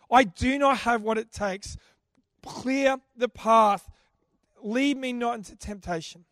I 0.09 0.23
do 0.23 0.57
not 0.57 0.79
have 0.79 1.01
what 1.01 1.17
it 1.17 1.31
takes. 1.31 1.75
Clear 2.45 2.97
the 3.15 3.29
path. 3.29 3.89
Lead 4.61 4.97
me 4.97 5.11
not 5.11 5.35
into 5.35 5.55
temptation. 5.55 6.25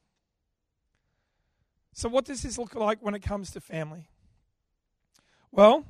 So, 1.94 2.08
what 2.08 2.26
does 2.26 2.44
this 2.44 2.58
look 2.58 2.76
like 2.76 3.00
when 3.02 3.16
it 3.16 3.22
comes 3.22 3.52
to 3.52 3.62
family? 3.62 4.08
Well, 5.52 5.86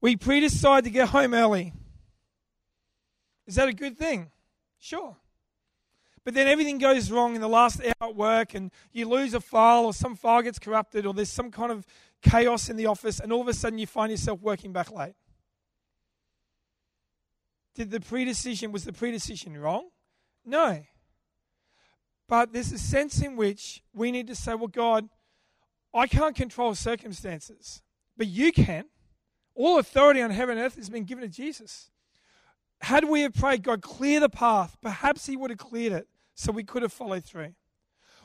we 0.00 0.16
pre 0.16 0.40
decide 0.40 0.84
to 0.84 0.90
get 0.90 1.08
home 1.08 1.34
early. 1.34 1.72
Is 3.46 3.56
that 3.56 3.68
a 3.68 3.72
good 3.72 3.98
thing? 3.98 4.30
Sure. 4.78 5.16
But 6.24 6.34
then 6.34 6.46
everything 6.46 6.78
goes 6.78 7.10
wrong 7.10 7.34
in 7.34 7.40
the 7.40 7.48
last 7.48 7.80
hour 7.80 8.10
at 8.10 8.14
work, 8.14 8.54
and 8.54 8.70
you 8.92 9.08
lose 9.08 9.34
a 9.34 9.40
file, 9.40 9.86
or 9.86 9.94
some 9.94 10.14
file 10.14 10.42
gets 10.42 10.58
corrupted, 10.58 11.06
or 11.06 11.14
there's 11.14 11.32
some 11.32 11.50
kind 11.50 11.72
of 11.72 11.86
chaos 12.22 12.68
in 12.68 12.76
the 12.76 12.86
office, 12.86 13.20
and 13.20 13.32
all 13.32 13.40
of 13.40 13.48
a 13.48 13.54
sudden 13.54 13.78
you 13.78 13.86
find 13.86 14.10
yourself 14.10 14.40
working 14.40 14.72
back 14.72 14.92
late. 14.92 15.14
Did 17.74 17.90
the 17.90 18.00
predecision, 18.00 18.72
was 18.72 18.84
the 18.84 18.92
predecision 18.92 19.60
wrong? 19.60 19.88
No. 20.44 20.82
But 22.28 22.52
there's 22.52 22.72
a 22.72 22.78
sense 22.78 23.22
in 23.22 23.36
which 23.36 23.82
we 23.92 24.12
need 24.12 24.26
to 24.26 24.34
say, 24.34 24.54
well, 24.54 24.68
God, 24.68 25.08
I 25.92 26.06
can't 26.06 26.36
control 26.36 26.74
circumstances, 26.74 27.82
but 28.16 28.26
you 28.26 28.52
can. 28.52 28.84
All 29.60 29.78
authority 29.78 30.22
on 30.22 30.30
heaven 30.30 30.56
and 30.56 30.64
earth 30.64 30.76
has 30.76 30.88
been 30.88 31.04
given 31.04 31.20
to 31.20 31.28
Jesus. 31.28 31.90
Had 32.80 33.04
we 33.04 33.20
have 33.20 33.34
prayed, 33.34 33.62
God, 33.62 33.82
clear 33.82 34.18
the 34.18 34.30
path, 34.30 34.78
perhaps 34.80 35.26
He 35.26 35.36
would 35.36 35.50
have 35.50 35.58
cleared 35.58 35.92
it 35.92 36.08
so 36.34 36.50
we 36.50 36.64
could 36.64 36.80
have 36.80 36.94
followed 36.94 37.26
through. 37.26 37.52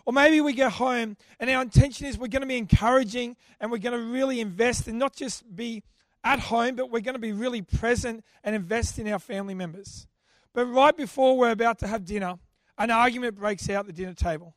Or 0.05 0.13
maybe 0.13 0.39
we 0.39 0.53
get 0.53 0.71
home 0.71 1.17
and 1.37 1.49
our 1.49 1.61
intention 1.61 2.07
is 2.07 2.17
we're 2.17 2.27
going 2.27 2.43
to 2.43 2.47
be 2.47 2.57
encouraging 2.57 3.35
and 3.59 3.69
we're 3.69 3.79
going 3.79 3.99
to 3.99 4.05
really 4.05 4.39
invest 4.39 4.87
and 4.87 4.97
not 4.97 5.13
just 5.13 5.53
be 5.53 5.83
at 6.23 6.39
home, 6.39 6.77
but 6.77 6.89
we're 6.89 7.01
going 7.01 7.15
to 7.15 7.19
be 7.19 7.33
really 7.33 7.61
present 7.61 8.23
and 8.41 8.55
invest 8.55 8.97
in 8.97 9.11
our 9.11 9.19
family 9.19 9.55
members. 9.55 10.07
But 10.53 10.67
right 10.67 10.95
before 10.95 11.37
we're 11.37 11.51
about 11.51 11.79
to 11.79 11.87
have 11.87 12.05
dinner, 12.05 12.35
an 12.77 12.91
argument 12.91 13.35
breaks 13.35 13.69
out 13.69 13.81
at 13.81 13.87
the 13.87 13.93
dinner 13.93 14.13
table. 14.13 14.55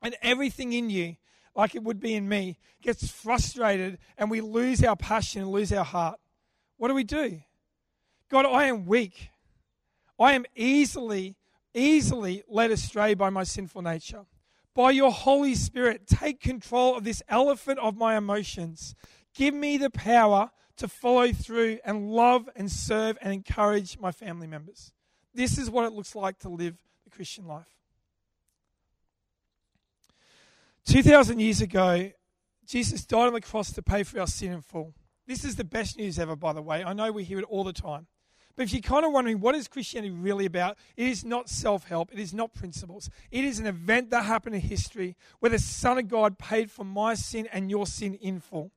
And 0.00 0.14
everything 0.22 0.74
in 0.74 0.90
you, 0.90 1.16
like 1.54 1.74
it 1.74 1.82
would 1.82 2.00
be 2.00 2.14
in 2.14 2.28
me, 2.28 2.58
gets 2.82 3.10
frustrated 3.10 3.98
and 4.18 4.30
we 4.30 4.40
lose 4.40 4.82
our 4.82 4.96
passion 4.96 5.42
and 5.42 5.50
lose 5.50 5.72
our 5.72 5.84
heart. 5.84 6.18
What 6.76 6.88
do 6.88 6.94
we 6.94 7.04
do? 7.04 7.40
God, 8.28 8.46
I 8.46 8.64
am 8.64 8.86
weak. 8.86 9.30
I 10.18 10.32
am 10.32 10.44
easily, 10.56 11.36
easily 11.72 12.42
led 12.48 12.70
astray 12.70 13.14
by 13.14 13.30
my 13.30 13.44
sinful 13.44 13.82
nature. 13.82 14.26
By 14.74 14.90
your 14.90 15.12
Holy 15.12 15.54
Spirit, 15.54 16.06
take 16.06 16.40
control 16.40 16.96
of 16.96 17.04
this 17.04 17.22
elephant 17.28 17.78
of 17.78 17.96
my 17.96 18.16
emotions. 18.16 18.94
Give 19.34 19.54
me 19.54 19.76
the 19.78 19.90
power 19.90 20.50
to 20.76 20.88
follow 20.88 21.32
through 21.32 21.78
and 21.84 22.10
love 22.10 22.48
and 22.56 22.70
serve 22.70 23.16
and 23.22 23.32
encourage 23.32 23.98
my 23.98 24.10
family 24.10 24.48
members. 24.48 24.92
This 25.32 25.58
is 25.58 25.70
what 25.70 25.86
it 25.86 25.92
looks 25.92 26.16
like 26.16 26.40
to 26.40 26.48
live 26.48 26.82
the 27.04 27.10
Christian 27.10 27.46
life. 27.46 27.83
2,000 30.86 31.38
years 31.38 31.60
ago, 31.60 32.10
Jesus 32.66 33.04
died 33.04 33.26
on 33.26 33.32
the 33.32 33.40
cross 33.40 33.72
to 33.72 33.82
pay 33.82 34.02
for 34.02 34.20
our 34.20 34.26
sin 34.26 34.52
in 34.52 34.60
full. 34.60 34.94
This 35.26 35.44
is 35.44 35.56
the 35.56 35.64
best 35.64 35.98
news 35.98 36.18
ever, 36.18 36.36
by 36.36 36.52
the 36.52 36.62
way. 36.62 36.84
I 36.84 36.92
know 36.92 37.10
we 37.10 37.24
hear 37.24 37.38
it 37.38 37.46
all 37.48 37.64
the 37.64 37.72
time. 37.72 38.06
But 38.56 38.64
if 38.64 38.72
you're 38.72 38.82
kind 38.82 39.04
of 39.04 39.12
wondering 39.12 39.40
what 39.40 39.54
is 39.54 39.66
Christianity 39.66 40.12
really 40.12 40.46
about, 40.46 40.76
it 40.96 41.08
is 41.08 41.24
not 41.24 41.48
self 41.48 41.84
help, 41.88 42.12
it 42.12 42.20
is 42.20 42.32
not 42.32 42.54
principles. 42.54 43.10
It 43.30 43.44
is 43.44 43.58
an 43.58 43.66
event 43.66 44.10
that 44.10 44.24
happened 44.24 44.54
in 44.54 44.60
history 44.60 45.16
where 45.40 45.50
the 45.50 45.58
Son 45.58 45.98
of 45.98 46.08
God 46.08 46.38
paid 46.38 46.70
for 46.70 46.84
my 46.84 47.14
sin 47.14 47.48
and 47.52 47.70
your 47.70 47.86
sin 47.86 48.14
in 48.14 48.40
full. 48.40 48.70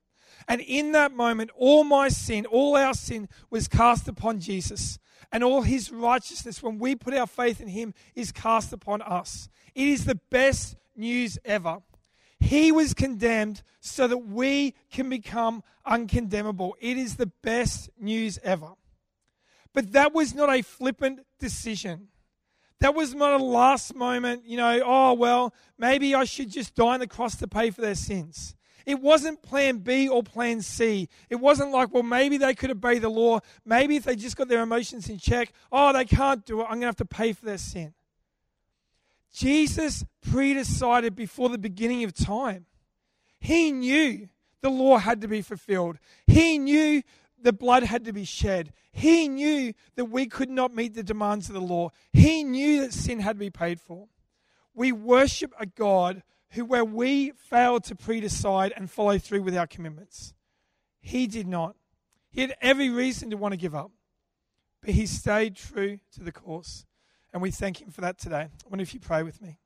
And 0.47 0.61
in 0.61 0.93
that 0.93 1.11
moment, 1.13 1.51
all 1.55 1.83
my 1.83 2.09
sin, 2.09 2.45
all 2.45 2.75
our 2.75 2.93
sin 2.93 3.29
was 3.49 3.67
cast 3.67 4.07
upon 4.07 4.39
Jesus. 4.39 4.97
And 5.31 5.43
all 5.43 5.61
his 5.61 5.91
righteousness, 5.91 6.63
when 6.63 6.79
we 6.79 6.95
put 6.95 7.13
our 7.13 7.27
faith 7.27 7.59
in 7.59 7.67
him, 7.67 7.93
is 8.15 8.31
cast 8.31 8.71
upon 8.71 9.01
us. 9.01 9.49
It 9.75 9.87
is 9.87 10.05
the 10.05 10.19
best 10.29 10.75
news 10.95 11.37
ever. 11.43 11.79
He 12.39 12.71
was 12.71 12.93
condemned 12.93 13.63
so 13.79 14.07
that 14.07 14.17
we 14.17 14.75
can 14.91 15.09
become 15.09 15.63
uncondemnable. 15.85 16.75
It 16.79 16.97
is 16.97 17.15
the 17.15 17.31
best 17.41 17.89
news 17.99 18.39
ever. 18.43 18.71
But 19.73 19.93
that 19.93 20.13
was 20.13 20.33
not 20.33 20.49
a 20.49 20.61
flippant 20.61 21.21
decision. 21.39 22.07
That 22.79 22.93
was 22.93 23.15
not 23.15 23.39
a 23.39 23.43
last 23.43 23.95
moment, 23.95 24.45
you 24.45 24.57
know, 24.57 24.81
oh, 24.85 25.13
well, 25.13 25.53
maybe 25.77 26.13
I 26.13 26.25
should 26.25 26.51
just 26.51 26.75
die 26.75 26.93
on 26.93 26.99
the 26.99 27.07
cross 27.07 27.35
to 27.37 27.47
pay 27.47 27.71
for 27.71 27.81
their 27.81 27.95
sins. 27.95 28.55
It 28.85 29.01
wasn't 29.01 29.41
plan 29.41 29.79
B 29.79 30.07
or 30.07 30.23
plan 30.23 30.61
C. 30.61 31.09
It 31.29 31.35
wasn't 31.35 31.71
like, 31.71 31.93
well, 31.93 32.03
maybe 32.03 32.37
they 32.37 32.53
could 32.53 32.71
obey 32.71 32.99
the 32.99 33.09
law. 33.09 33.41
Maybe 33.65 33.97
if 33.97 34.03
they 34.03 34.15
just 34.15 34.37
got 34.37 34.47
their 34.47 34.61
emotions 34.61 35.09
in 35.09 35.17
check, 35.17 35.51
oh, 35.71 35.91
they 35.91 36.05
can't 36.05 36.45
do 36.45 36.61
it. 36.61 36.65
I'm 36.65 36.79
going 36.79 36.81
to 36.81 36.85
have 36.87 36.95
to 36.97 37.05
pay 37.05 37.33
for 37.33 37.45
their 37.45 37.57
sin. 37.57 37.93
Jesus 39.37 40.03
predecided 40.27 41.15
before 41.15 41.49
the 41.49 41.59
beginning 41.59 42.03
of 42.03 42.11
time. 42.11 42.65
He 43.39 43.71
knew 43.71 44.29
the 44.61 44.69
law 44.71 44.97
had 44.97 45.21
to 45.21 45.27
be 45.27 45.43
fulfilled. 45.43 45.99
He 46.25 46.57
knew 46.57 47.03
the 47.39 47.53
blood 47.53 47.83
had 47.83 48.05
to 48.05 48.13
be 48.13 48.25
shed. 48.25 48.73
He 48.91 49.27
knew 49.27 49.73
that 49.95 50.05
we 50.05 50.25
could 50.25 50.49
not 50.49 50.73
meet 50.73 50.95
the 50.95 51.03
demands 51.03 51.49
of 51.49 51.53
the 51.53 51.61
law. 51.61 51.91
He 52.13 52.43
knew 52.43 52.81
that 52.81 52.93
sin 52.93 53.19
had 53.19 53.35
to 53.35 53.39
be 53.39 53.51
paid 53.51 53.79
for. 53.79 54.07
We 54.73 54.91
worship 54.91 55.53
a 55.59 55.67
God 55.67 56.23
who, 56.51 56.65
where 56.65 56.85
we 56.85 57.29
failed 57.31 57.83
to 57.83 57.95
predecide 57.95 58.73
and 58.75 58.89
follow 58.89 59.19
through 59.19 59.43
with 59.43 59.55
our 59.55 59.67
commitments, 59.67 60.33
he 60.99 61.27
did 61.27 61.45
not. 61.45 61.75
He 62.31 62.41
had 62.41 62.55
every 62.59 62.89
reason 62.89 63.29
to 63.29 63.37
want 63.37 63.51
to 63.51 63.57
give 63.57 63.75
up, 63.75 63.91
but 64.81 64.95
he 64.95 65.05
stayed 65.05 65.55
true 65.55 65.99
to 66.13 66.23
the 66.23 66.31
course. 66.31 66.86
And 67.37 67.41
we 67.43 67.51
thank 67.51 67.79
him 67.79 67.91
for 67.91 68.01
that 68.01 68.17
today. 68.17 68.47
I 68.49 68.67
wonder 68.67 68.81
if 68.81 68.95
you 68.95 68.99
pray 68.99 69.21
with 69.21 69.43
me. 69.43 69.59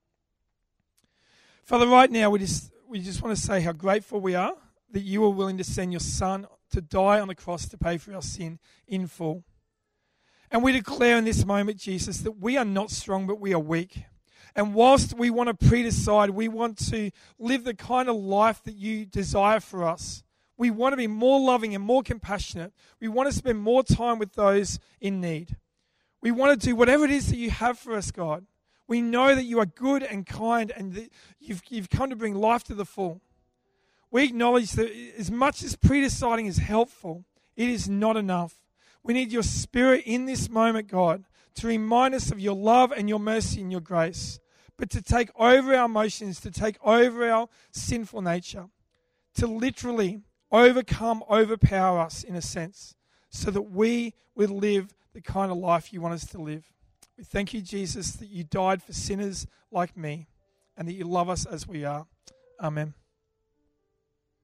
Father, 1.63 1.87
right 1.87 2.11
now 2.11 2.29
we 2.29 2.39
just, 2.39 2.69
we 2.85 2.99
just 2.99 3.21
want 3.21 3.33
to 3.33 3.41
say 3.41 3.61
how 3.61 3.71
grateful 3.71 4.19
we 4.19 4.35
are 4.35 4.55
that 4.91 5.03
you 5.03 5.21
were 5.21 5.29
willing 5.29 5.57
to 5.57 5.63
send 5.63 5.93
your 5.93 6.01
son 6.01 6.47
to 6.71 6.81
die 6.81 7.21
on 7.21 7.29
the 7.29 7.33
cross 7.33 7.69
to 7.69 7.77
pay 7.77 7.97
for 7.97 8.13
our 8.13 8.21
sin 8.21 8.59
in 8.89 9.07
full. 9.07 9.45
And 10.51 10.63
we 10.63 10.73
declare 10.73 11.17
in 11.17 11.23
this 11.23 11.45
moment, 11.45 11.79
Jesus, 11.79 12.17
that 12.17 12.41
we 12.41 12.57
are 12.57 12.65
not 12.65 12.91
strong, 12.91 13.25
but 13.25 13.39
we 13.39 13.53
are 13.53 13.59
weak. 13.59 14.03
And 14.53 14.73
whilst 14.73 15.17
we 15.17 15.29
want 15.29 15.47
to 15.47 15.65
predecide, 15.65 16.31
we 16.31 16.49
want 16.49 16.77
to 16.89 17.09
live 17.39 17.63
the 17.63 17.73
kind 17.73 18.09
of 18.09 18.17
life 18.17 18.61
that 18.65 18.75
you 18.75 19.05
desire 19.05 19.61
for 19.61 19.85
us. 19.87 20.25
We 20.57 20.71
want 20.71 20.91
to 20.91 20.97
be 20.97 21.07
more 21.07 21.39
loving 21.39 21.73
and 21.73 21.81
more 21.85 22.03
compassionate. 22.03 22.73
We 22.99 23.07
want 23.07 23.29
to 23.29 23.33
spend 23.33 23.59
more 23.59 23.81
time 23.81 24.19
with 24.19 24.33
those 24.33 24.77
in 24.99 25.21
need. 25.21 25.55
We 26.21 26.31
want 26.31 26.59
to 26.59 26.67
do 26.67 26.75
whatever 26.75 27.05
it 27.05 27.11
is 27.11 27.27
that 27.29 27.37
you 27.37 27.49
have 27.49 27.79
for 27.79 27.93
us, 27.95 28.11
God. 28.11 28.45
We 28.87 29.01
know 29.01 29.33
that 29.35 29.45
you 29.45 29.59
are 29.59 29.65
good 29.65 30.03
and 30.03 30.25
kind 30.25 30.71
and 30.75 30.93
that 30.93 31.09
you've, 31.39 31.61
you've 31.69 31.89
come 31.89 32.09
to 32.09 32.15
bring 32.15 32.35
life 32.35 32.63
to 32.65 32.75
the 32.75 32.85
full 32.85 33.21
we 34.11 34.25
acknowledge 34.25 34.73
that 34.73 34.91
as 35.17 35.31
much 35.31 35.63
as 35.63 35.77
predeciding 35.77 36.47
is 36.47 36.57
helpful, 36.57 37.23
it 37.55 37.69
is 37.69 37.89
not 37.89 38.17
enough. 38.17 38.55
We 39.03 39.13
need 39.13 39.31
your 39.31 39.43
spirit 39.43 40.03
in 40.05 40.25
this 40.25 40.49
moment, 40.49 40.89
God, 40.89 41.23
to 41.55 41.67
remind 41.67 42.13
us 42.13 42.29
of 42.29 42.39
your 42.39 42.55
love 42.55 42.91
and 42.91 43.07
your 43.07 43.19
mercy 43.19 43.61
and 43.61 43.71
your 43.71 43.81
grace, 43.81 44.39
but 44.77 44.89
to 44.91 45.01
take 45.01 45.31
over 45.37 45.73
our 45.73 45.85
emotions, 45.85 46.41
to 46.41 46.51
take 46.51 46.77
over 46.83 47.29
our 47.29 47.47
sinful 47.71 48.21
nature, 48.21 48.65
to 49.35 49.47
literally 49.47 50.21
overcome, 50.51 51.23
overpower 51.29 51.99
us 51.99 52.23
in 52.23 52.35
a 52.35 52.41
sense, 52.41 52.95
so 53.29 53.49
that 53.49 53.61
we 53.61 54.13
would 54.35 54.49
live 54.51 54.93
the 55.13 55.21
kind 55.21 55.51
of 55.51 55.57
life 55.57 55.93
you 55.93 56.01
want 56.01 56.13
us 56.13 56.25
to 56.27 56.41
live. 56.41 56.63
We 57.17 57.23
thank 57.23 57.53
you, 57.53 57.61
Jesus, 57.61 58.13
that 58.13 58.29
you 58.29 58.43
died 58.43 58.81
for 58.81 58.93
sinners 58.93 59.45
like 59.71 59.95
me 59.95 60.27
and 60.77 60.87
that 60.87 60.93
you 60.93 61.05
love 61.05 61.29
us 61.29 61.45
as 61.45 61.67
we 61.67 61.85
are. 61.85 62.07
Amen. 62.59 62.93